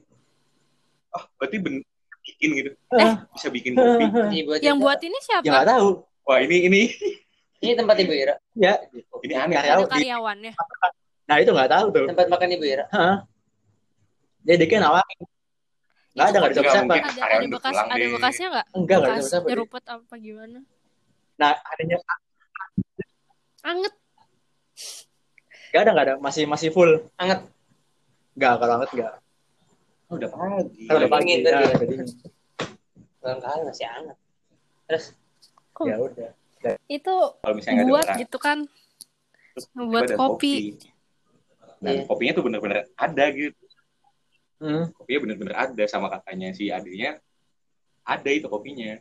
[1.10, 1.80] Oh, berarti bener
[2.22, 2.70] bikin gitu.
[2.92, 3.14] Eh.
[3.32, 4.04] Bisa bikin kopi.
[4.04, 5.46] Ini buat Yang buat ini ya siapa?
[5.48, 5.88] nggak tahu
[6.24, 6.82] Wah, ini ini
[7.58, 8.36] Ini tempat Ibu Ira.
[8.54, 8.74] ya
[9.22, 9.56] Ini aneh.
[9.56, 10.52] Ada karyawan di- karyawannya.
[11.26, 12.86] nah itu nggak tahu tuh Tempat makan Ibu Ira.
[12.90, 13.18] Hah.
[14.42, 15.20] jadi dia nawarin
[16.16, 17.04] nggak ada nggak ada mungkin.
[17.04, 18.66] Ada, ada udah bekas ada bekasnya nggak?
[18.72, 20.60] enggak nggak ada Bekas siapa-siapa nyeruput apa gimana?
[21.36, 21.98] nah adanya
[23.62, 23.94] Anget.
[25.68, 27.40] nggak ada nggak ada masih masih full Anget.
[28.34, 29.14] nggak kalau banget nggak
[30.06, 30.86] Oh, udah pagi.
[30.86, 32.08] kalau udah pagi ya, udah dingin.
[33.18, 34.18] Barang kali masih anget.
[34.86, 35.06] Terus
[35.82, 36.30] ya udah
[36.88, 38.20] itu Kalau misalnya buat orang.
[38.20, 38.58] gitu kan.
[39.52, 40.54] Terus tiba ada kopi.
[41.78, 42.04] Dan Iya.
[42.06, 43.64] kopinya tuh bener-bener ada gitu.
[44.58, 44.90] Hmm.
[44.92, 47.20] Kopinya bener-bener ada sama kakaknya si adiknya.
[48.02, 48.98] Ada itu kopinya.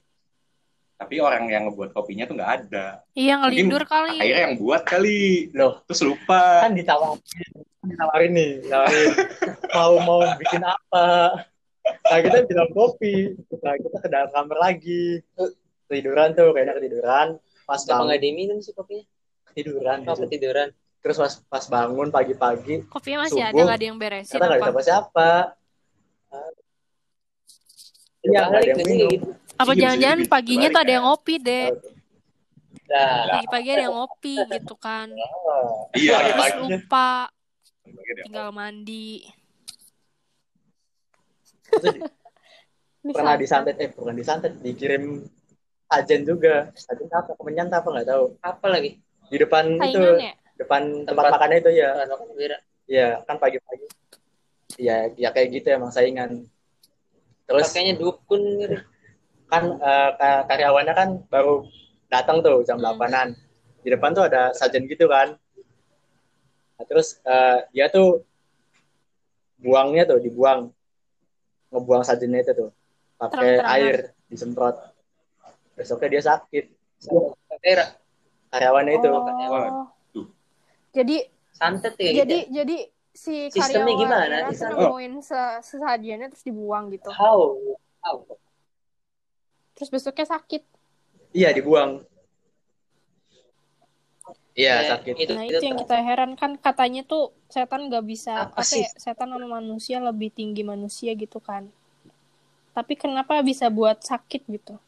[0.94, 3.02] Tapi orang yang ngebuat kopinya tuh nggak ada.
[3.12, 4.16] Iya ngelidur kali.
[4.16, 5.50] Akhirnya yang buat kali.
[5.50, 6.62] loh Terus lupa.
[6.62, 7.18] kan ditawarin
[7.84, 9.10] ditawarin nih ditawarin
[9.76, 11.36] mau mau bikin apa
[11.84, 15.20] nah kita bilang kopi nah kita ke dalam kamar lagi
[15.84, 17.28] tiduran tuh kayaknya ketiduran
[17.64, 19.04] pas nggak bangun diminum sih kopinya?
[19.50, 20.22] ketiduran Oh, gitu.
[20.26, 20.68] ketiduran.
[21.00, 23.64] terus pas pas bangun pagi-pagi Kopinya masih ada Subuh.
[23.68, 24.68] nggak ada yang beresin kita nggak ada apa?
[24.72, 25.28] siapa-siapa
[28.24, 29.28] iya ada yang minum kayak gitu?
[29.54, 31.66] Apa Iya, jangan-jangan paginya tuh ada yang ngopi deh.
[32.84, 35.08] Nah, pagi-pagi ada yang ngopi gitu kan
[35.94, 37.08] Iya, terus lupa
[38.24, 39.28] tinggal mandi
[41.68, 42.02] Itu di-
[43.16, 45.20] pernah disantet eh bukan disantet dikirim
[45.86, 46.70] sajen juga.
[46.74, 47.32] Sajen apa?
[47.36, 47.88] Kemenyan apa?
[47.88, 48.24] Nggak tahu.
[48.40, 49.00] Apa lagi?
[49.24, 50.32] di depan itu saingan ya?
[50.60, 51.90] depan tempat Tempat- makannya itu ya.
[52.04, 52.28] makan
[52.84, 53.86] ya kan pagi-pagi.
[54.76, 56.44] Ya ya kayak gitu emang saingan.
[57.48, 58.76] Terus Pakainya dukun gitu.
[59.52, 61.64] kan eh, ka- karyawannya kan baru
[62.12, 62.94] datang tuh jam Hmm.
[62.94, 63.28] 8-an
[63.80, 65.36] di depan tuh ada sajen gitu kan.
[66.76, 68.22] Nah, terus eh, dia tuh
[69.56, 70.68] buangnya tuh dibuang.
[71.72, 72.70] Ngebuang sajennya itu tuh.
[73.16, 74.93] Pakai air disemprot
[75.74, 76.64] besoknya dia sakit
[77.60, 77.86] Bira.
[78.50, 79.86] karyawannya itu Oh.
[80.94, 81.16] jadi
[81.54, 82.54] Santet ya jadi gitu.
[82.54, 82.76] jadi
[83.14, 84.36] si Sistemnya karyawan gimana?
[84.50, 87.54] Sistem- nemuin se- sesajiannya terus dibuang gitu How?
[88.02, 88.16] How?
[89.74, 90.62] terus besoknya sakit
[91.30, 92.02] iya dibuang
[94.54, 98.06] iya Eh, sakit Itu, nah itu, itu yang kita heran kan katanya tuh setan nggak
[98.06, 98.82] bisa Apa apa, sih?
[98.82, 101.66] ya, setan sama manusia lebih tinggi manusia gitu kan
[102.70, 104.78] tapi kenapa bisa buat sakit gitu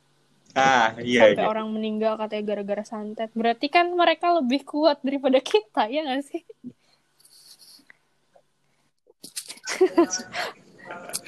[0.56, 1.52] Ah, iya, sampai iya.
[1.52, 6.42] orang meninggal katanya gara-gara santet berarti kan mereka lebih kuat daripada kita ya nggak sih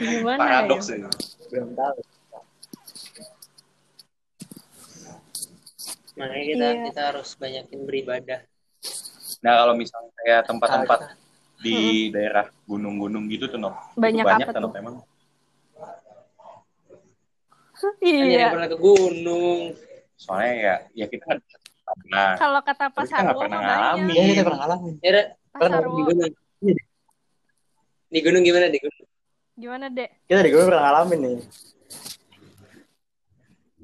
[0.00, 1.10] gimana Paradoks ya ya.
[1.52, 2.00] belum tahu
[6.18, 6.82] Makanya kita Iya.
[6.90, 8.40] kita harus banyakin beribadah.
[9.38, 11.14] Nah, kalau misalnya kayak tempat-tempat
[11.62, 13.58] di daerah gunung-gunung gitu tuh.
[13.62, 14.72] Itu Banyak banyak apa kan, tuh?
[14.74, 15.06] Nok,
[17.78, 19.60] Kan iya pernah ke gunung.
[20.14, 21.40] Soalnya ya, ya kita nggak
[21.96, 22.30] pernah.
[22.36, 24.12] kalau kata pasar nggak pernah ngalamin.
[24.12, 25.22] iya kita pernah ngalamin Ya, Ra,
[25.54, 26.32] pasar di gunung.
[28.08, 29.06] Di gunung gimana di gunung?
[29.54, 31.38] gimana dek kita di gunung pernah ngalamin nih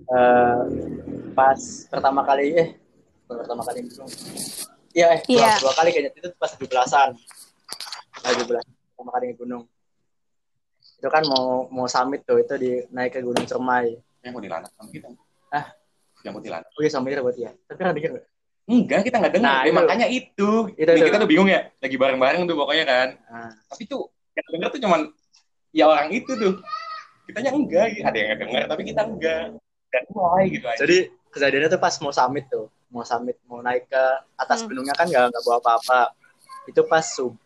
[0.05, 0.63] Eh,
[1.33, 1.57] pas
[1.89, 2.69] pertama kali eh
[3.25, 4.11] pertama kali di gunung
[4.93, 5.53] iya eh dua, Iya.
[5.59, 7.17] dua kali kayaknya itu pas tujuh belasan
[8.21, 9.65] tujuh belas pertama kali ke gunung
[11.05, 13.93] itu kan mau mau summit tuh itu di naik ke gunung Cermai
[14.25, 15.13] Yang mau dilanak sama kita.
[15.53, 15.67] Hah?
[16.25, 16.69] Yang mau dilanak.
[16.73, 18.27] oh iya sama Ira buat ya tapi pernah denger nggak?
[18.65, 19.45] Enggak, kita nggak dengar.
[19.45, 19.77] Nah, Ya, itu.
[19.77, 20.51] makanya itu.
[20.73, 21.05] Itu, itu.
[21.05, 21.69] kita tuh bingung ya.
[21.77, 23.09] Lagi bareng-bareng tuh pokoknya kan.
[23.29, 25.01] Nah, Tapi tuh yang denger tuh cuman
[25.69, 26.65] ya orang itu tuh.
[27.29, 29.53] Kitanya enggak, ada yang denger tapi kita enggak.
[29.93, 30.81] Dan why gitu aja.
[30.81, 30.97] jadi
[31.29, 34.73] kejadiannya tuh pas mau summit tuh mau summit mau naik ke atas Hmm.
[34.73, 36.01] gunungnya kan nggak nggak bawa apa-apa
[36.65, 37.37] itu pas sub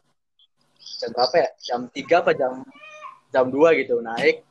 [0.96, 2.64] jam berapa ya jam tiga apa jam
[3.28, 4.42] jam dua gitu naik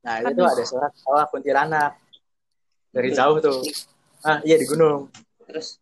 [0.00, 0.52] nah itu tuh Aduh.
[0.52, 1.92] ada suara ketawa kuntilanak
[2.90, 3.58] dari jauh tuh
[4.22, 5.10] ah iya di gunung
[5.44, 5.78] Terus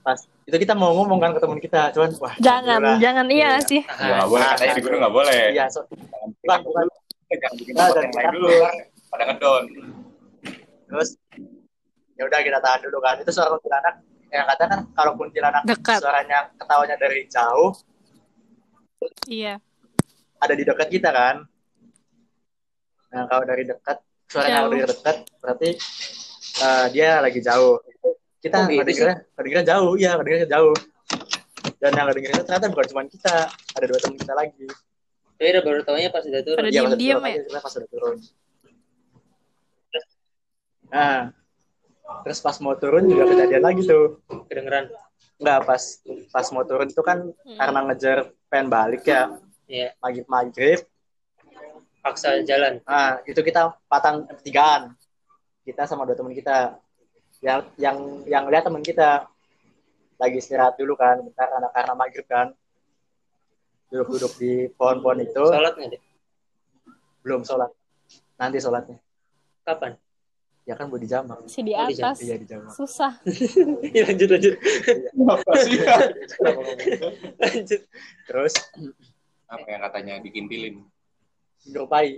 [0.00, 2.98] pas itu kita mau ngomong kan ke teman kita cuman wah jangan alhamdulillah.
[2.98, 3.62] jangan iya Iya.
[3.62, 5.40] sih Ya, nggak boleh, katanya di gunung nggak boleh.
[5.50, 6.84] iya so, bukan bukan
[7.30, 8.48] Jangan bikin Nah, yang lain kita- dulu.
[9.06, 9.64] Pada ngedon.
[10.84, 11.08] terus
[12.12, 13.94] ya udah kita tahan dulu kan itu suara kuntilanak
[14.28, 15.98] yang kata kan kalau kuntilanak Dekat.
[15.98, 17.70] suaranya ketawanya dari jauh
[19.26, 19.62] iya
[20.40, 21.36] ada di dekat kita kan.
[23.10, 24.62] Nah kalau dari dekat suaranya Jauh.
[24.62, 25.68] kalau dari dekat berarti
[26.60, 27.76] eh, dia lagi jauh.
[28.40, 30.76] Kita Oh, gitu kedengerannya kedengeran jauh, iya kedengerannya jauh.
[31.76, 34.64] Dan yang kedengeran itu ternyata bukan cuma kita, ada dua teman kita lagi.
[35.36, 36.56] Tapi Ra baru tahunya pas udah turun.
[36.56, 37.60] Pada Iya, pas turun ya?
[37.60, 38.16] pas udah turun.
[40.90, 41.18] Nah,
[42.24, 44.18] terus pas mau turun juga kejadian lagi tuh.
[44.48, 44.90] Kedengeran.
[45.36, 45.82] Enggak, pas
[46.28, 47.56] pas mau turun itu kan Hmm.
[47.56, 48.18] karena ngejar
[48.48, 49.32] pengen balik ya,
[49.70, 50.80] Iya, maghrib maghrib
[52.02, 52.82] paksa jalan.
[52.82, 54.96] Nah, itu kita patang pertigaan.
[55.62, 56.80] Kita sama dua teman kita.
[57.38, 57.96] Yang yang
[58.26, 59.30] yang lihat teman kita
[60.18, 62.50] lagi istirahat dulu kan, bentar karena karena maghrib kan.
[63.90, 66.02] Duduk-duduk di pohon-pohon itu, Sholat nggak deh?
[67.20, 67.70] belum sholat.
[68.40, 68.96] Nanti sholatnya.
[69.62, 69.94] Kapan?
[70.64, 71.36] Ya kan buat di jamak.
[71.46, 72.70] si di Oh, di atas Iya di jamak.
[72.70, 73.12] susah
[73.96, 74.54] Iya lanjut lanjut.
[75.66, 75.76] Sih?
[77.42, 77.80] lanjut.
[78.28, 78.54] Terus
[79.50, 80.76] Apa yang katanya dikintilin?
[81.60, 82.08] menyerupai.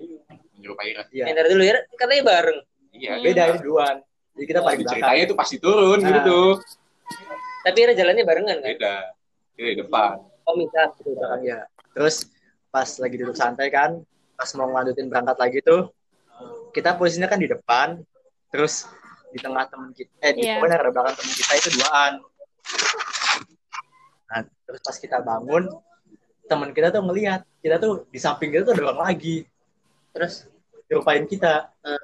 [0.55, 1.03] Menyerupai Ira.
[1.11, 1.24] Iya.
[1.35, 2.59] Ntar dulu ya, katanya bareng.
[2.95, 3.24] Iya, Hmm.
[3.26, 3.97] Beda ini duluan.
[4.33, 4.93] Jadi kita paling belakang.
[4.95, 6.24] ceritanya itu pasti turun gitu Nah.
[6.24, 6.51] tuh.
[7.62, 8.70] Tapi Ra jalannya barengan kan?
[8.70, 8.95] Beda.
[9.53, 10.14] Di depan.
[10.47, 10.55] Oh.
[10.55, 10.66] Di
[11.11, 11.59] belakang, ya.
[11.93, 12.16] Terus
[12.70, 13.99] pas lagi duduk santai kan,
[14.33, 15.91] pas mau ngelanjutin berangkat lagi tuh,
[16.70, 17.89] kita posisinya kan di depan,
[18.49, 18.87] terus
[19.28, 20.57] di tengah teman kita, eh di Iya.
[20.57, 22.12] pokoknya ada belakang teman kita itu duaan.
[24.28, 25.68] Nah, terus pas kita bangun,
[26.53, 29.48] teman kita tuh ngelihat, kita tuh di samping kita tuh ada orang lagi,
[30.12, 30.44] Terus
[30.84, 31.72] dirupain kita.
[31.80, 31.96] Hmm.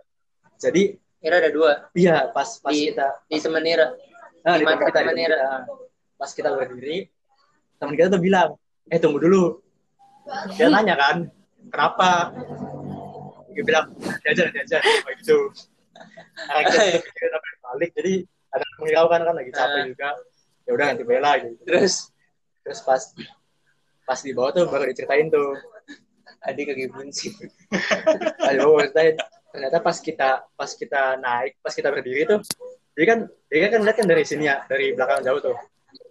[0.57, 3.93] Jadi, Ira ada dua iya pas pas Di- kita, di temen Ira.
[4.41, 5.39] nah, di di teman mata kita, di kita,
[6.17, 6.99] pas kita berdiri,
[7.77, 8.57] teman kita tuh bilang,
[8.89, 9.61] eh tunggu dulu.
[10.57, 11.17] Dia nanya kan,
[11.69, 12.33] kenapa?
[13.53, 13.87] Dia bilang,
[14.25, 15.39] diajar, diajar, kayak gitu.
[16.39, 17.37] Kita
[17.69, 19.85] balik, jadi ada menghiraukan kan lagi capek Ah.
[19.85, 20.09] juga
[20.65, 21.95] ya udah ganti bela gitu Terus
[22.65, 23.03] terus pas
[24.09, 25.53] pas di bawah tuh baru diceritain tuh
[26.49, 27.29] adik kaki bunci.
[28.41, 29.15] ada bawa ceritain
[29.53, 32.41] ternyata pas kita pas kita naik pas kita berdiri tuh
[32.97, 33.19] dia kan
[33.53, 35.57] dia kan lihat kan dari sini ya dari belakang jauh tuh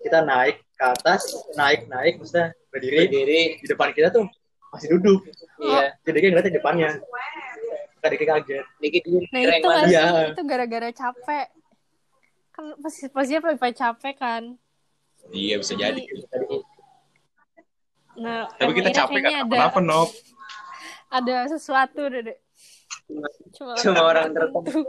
[0.06, 1.26] kita naik ke atas
[1.58, 3.42] naik naik maksudnya berdiri Berdiri.
[3.58, 4.30] di depan kita tuh
[4.70, 5.26] masih duduk
[5.58, 5.98] Iya.
[6.06, 6.90] jadi dia ngeliatnya di depannya
[7.98, 9.04] tadi kaget Dikit.
[9.34, 9.66] Nah itu mana?
[9.66, 9.96] nggak sih?
[9.98, 10.06] Iya.
[10.32, 11.46] Itu gara-gara capek.
[12.54, 14.44] Kan pasti posisinya paling capek kan.
[15.34, 16.04] Iya bisa jadi.
[18.18, 20.10] Nah, Tapi kita Ira capek kan ada kenapa Nop?
[21.08, 22.36] ada sesuatu deh.
[23.56, 24.84] Cuma, Cuma orang tertentu.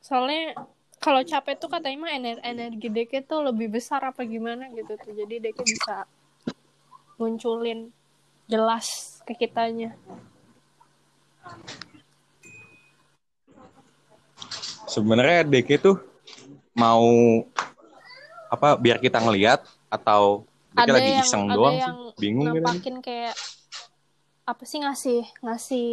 [0.00, 0.56] Soalnya
[1.02, 5.12] kalau capek tuh katanya mah ener energi Deke tuh lebih besar apa gimana gitu tuh.
[5.12, 6.08] Jadi Deke bisa
[7.20, 7.92] munculin
[8.48, 9.92] jelas ke kitanya.
[14.88, 16.00] Sebenarnya DK tuh
[16.72, 17.04] mau
[18.48, 19.60] apa biar kita ngelihat
[19.92, 20.47] atau
[20.86, 22.20] DK lagi iseng ada doang yang sih.
[22.20, 22.62] Bingung kan?
[22.62, 23.34] nampakin kayak
[24.48, 25.90] apa sih ngasih ngasih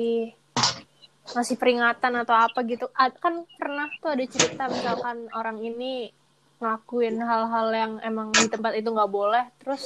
[1.36, 6.14] ngasih peringatan atau apa gitu kan pernah tuh ada cerita misalkan orang ini
[6.62, 9.84] ngelakuin hal-hal yang emang di tempat itu nggak boleh terus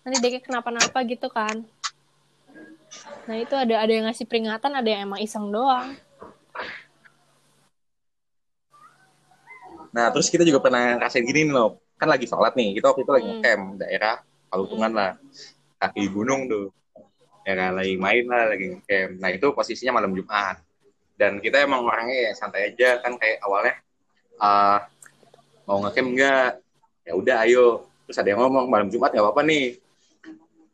[0.00, 1.60] nanti dia kenapa-napa gitu kan
[3.28, 5.98] nah itu ada ada yang ngasih peringatan ada yang emang iseng doang
[9.90, 11.82] Nah, terus kita juga pernah ngerasain gini nih loh.
[12.00, 12.80] Kan lagi sholat nih.
[12.80, 13.42] Kita waktu itu lagi Hmm.
[13.44, 14.16] camp daerah
[14.50, 15.12] Palutungan lah.
[15.78, 16.74] Kaki gunung tuh.
[17.46, 19.12] Ya kan, lagi main lah, lagi camp.
[19.22, 20.58] Nah, itu posisinya malam Jumat.
[21.14, 23.76] Dan kita emang orangnya ya santai aja kan kayak awalnya
[24.40, 24.88] ah
[25.68, 26.52] mau ngecamp enggak?
[27.04, 27.84] Ya udah ayo.
[28.08, 29.76] Terus ada yang ngomong malam Jumat nggak apa-apa nih.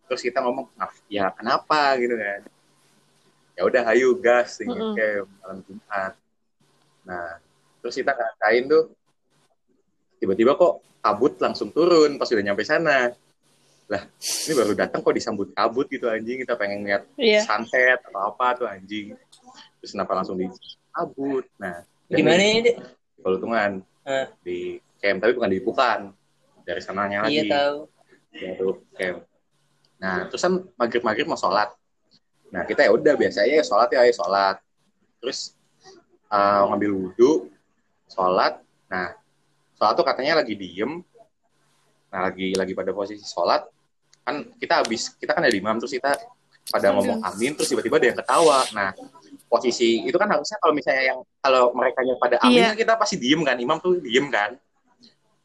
[0.07, 2.41] Terus kita ngomong, ah, ya kenapa gitu kan?
[3.59, 4.95] Ya udah ayo gas nih Mm-mm.
[4.95, 6.13] ngecamp malam Jumat.
[7.05, 7.29] Nah,
[7.83, 8.83] terus kita ngerasain tuh
[10.21, 13.15] tiba-tiba kok kabut langsung turun pas udah nyampe sana.
[13.87, 16.43] Lah, ini baru datang kok disambut kabut gitu anjing.
[16.43, 19.15] Kita pengen lihat iya sunset atau apa tuh anjing.
[19.79, 20.51] Terus kenapa langsung di
[20.91, 21.47] kabut?
[21.63, 22.75] Nah, Di mana ini,
[23.23, 23.83] Palutungan.
[24.07, 24.27] Ah.
[24.43, 26.01] Di camp, tapi bukan di Pukan.
[26.67, 27.39] Dari sananya lagi.
[27.39, 27.77] Iya tahu.
[28.35, 29.19] Ya tuh camp.
[30.03, 31.71] Nah, terus kan maghrib-maghrib mau sholat.
[32.51, 34.57] Nah, kita ya udah biasanya ya sholat ya, ayo sholat.
[35.23, 35.55] Terus
[36.27, 37.51] eh, ngambil wudhu,
[38.11, 38.61] sholat.
[38.91, 39.15] Nah,
[39.77, 41.05] sholat tuh katanya lagi diem.
[42.11, 43.69] Nah, lagi lagi pada posisi sholat.
[44.27, 46.17] Kan kita habis, kita kan ada imam, terus kita
[46.67, 48.59] pada ngomong amin, terus tiba-tiba ada yang ketawa.
[48.75, 48.91] Nah,
[49.47, 53.17] posisi itu kan harusnya kalau misalnya yang kalau mereka yang pada amin kan kita pasti
[53.21, 54.59] diem kan, imam tuh diem kan,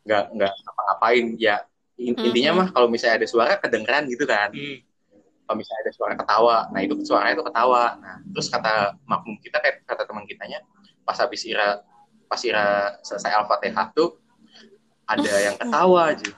[0.08, 1.26] nggak nggak apa-ngapain.
[1.38, 1.62] Ya
[2.02, 2.26] in- Mhm.
[2.32, 4.50] intinya mah kalau misalnya ada suara kedengeran gitu kan.
[4.50, 4.82] Hmm.
[5.46, 7.84] Kalau misalnya ada suara ketawa, nah itu suaranya itu ketawa.
[8.00, 8.74] Nah, terus kata
[9.04, 10.64] makmum kita kayak kata teman kitanya
[11.04, 11.84] pas habis Ira
[12.32, 14.21] pas Ira selesai Al-Fatihah tuh
[15.06, 16.30] ada yang ketawa aja.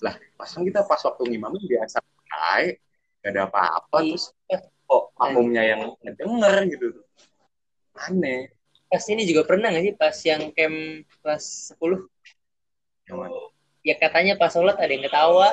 [0.00, 2.80] Lah, pas kita pas waktu ngimamin biasa baik,
[3.20, 4.16] gak ada apa-apa Iya.
[4.16, 6.86] terus eh, kok makmumnya yang ngedenger gitu.
[7.94, 8.48] Aneh.
[8.90, 10.76] Pas ini juga pernah nggak sih pas yang camp
[11.22, 11.44] kelas
[11.78, 12.10] 10
[13.06, 13.38] Yang mana?
[13.80, 15.48] ya katanya pas sholat ada yang ketawa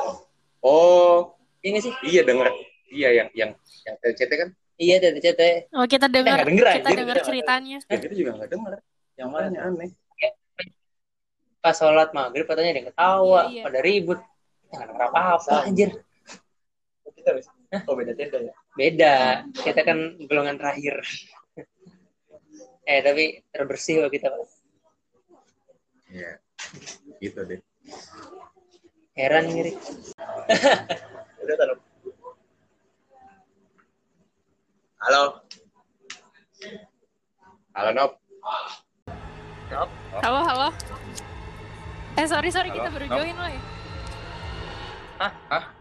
[0.59, 2.49] Oh, iya nggak sih iya denger.
[2.87, 3.51] Iya yang yang
[3.85, 6.97] yang TCT kan iya tete oh kita dengar nggak denger, kita anjir.
[7.01, 8.73] dengar ceritanya ya kita juga nggak denger.
[9.17, 9.89] Yang mana aneh.
[11.57, 13.63] Pas sholat maghrib katanya ada yang ketawa Iya, iya.
[13.65, 14.19] pada ribut
[14.67, 15.89] jangan denger apa apa anjir
[17.15, 17.49] kita bisa
[17.87, 19.15] oh beda tenda ya beda
[19.51, 21.01] kita kan golongan terakhir
[22.89, 24.47] eh tapi terbersih loh kita Pak.
[26.07, 26.39] Iya.
[27.19, 27.59] Gitu deh.
[29.11, 29.73] heran ngiri
[31.43, 31.79] udah taruh
[34.97, 35.23] Halo.
[37.77, 38.11] Halo Nop.
[40.25, 40.67] halo halo
[42.17, 43.51] eh sorry sorry Halo, kita baru join loh
[45.17, 45.76] Hah?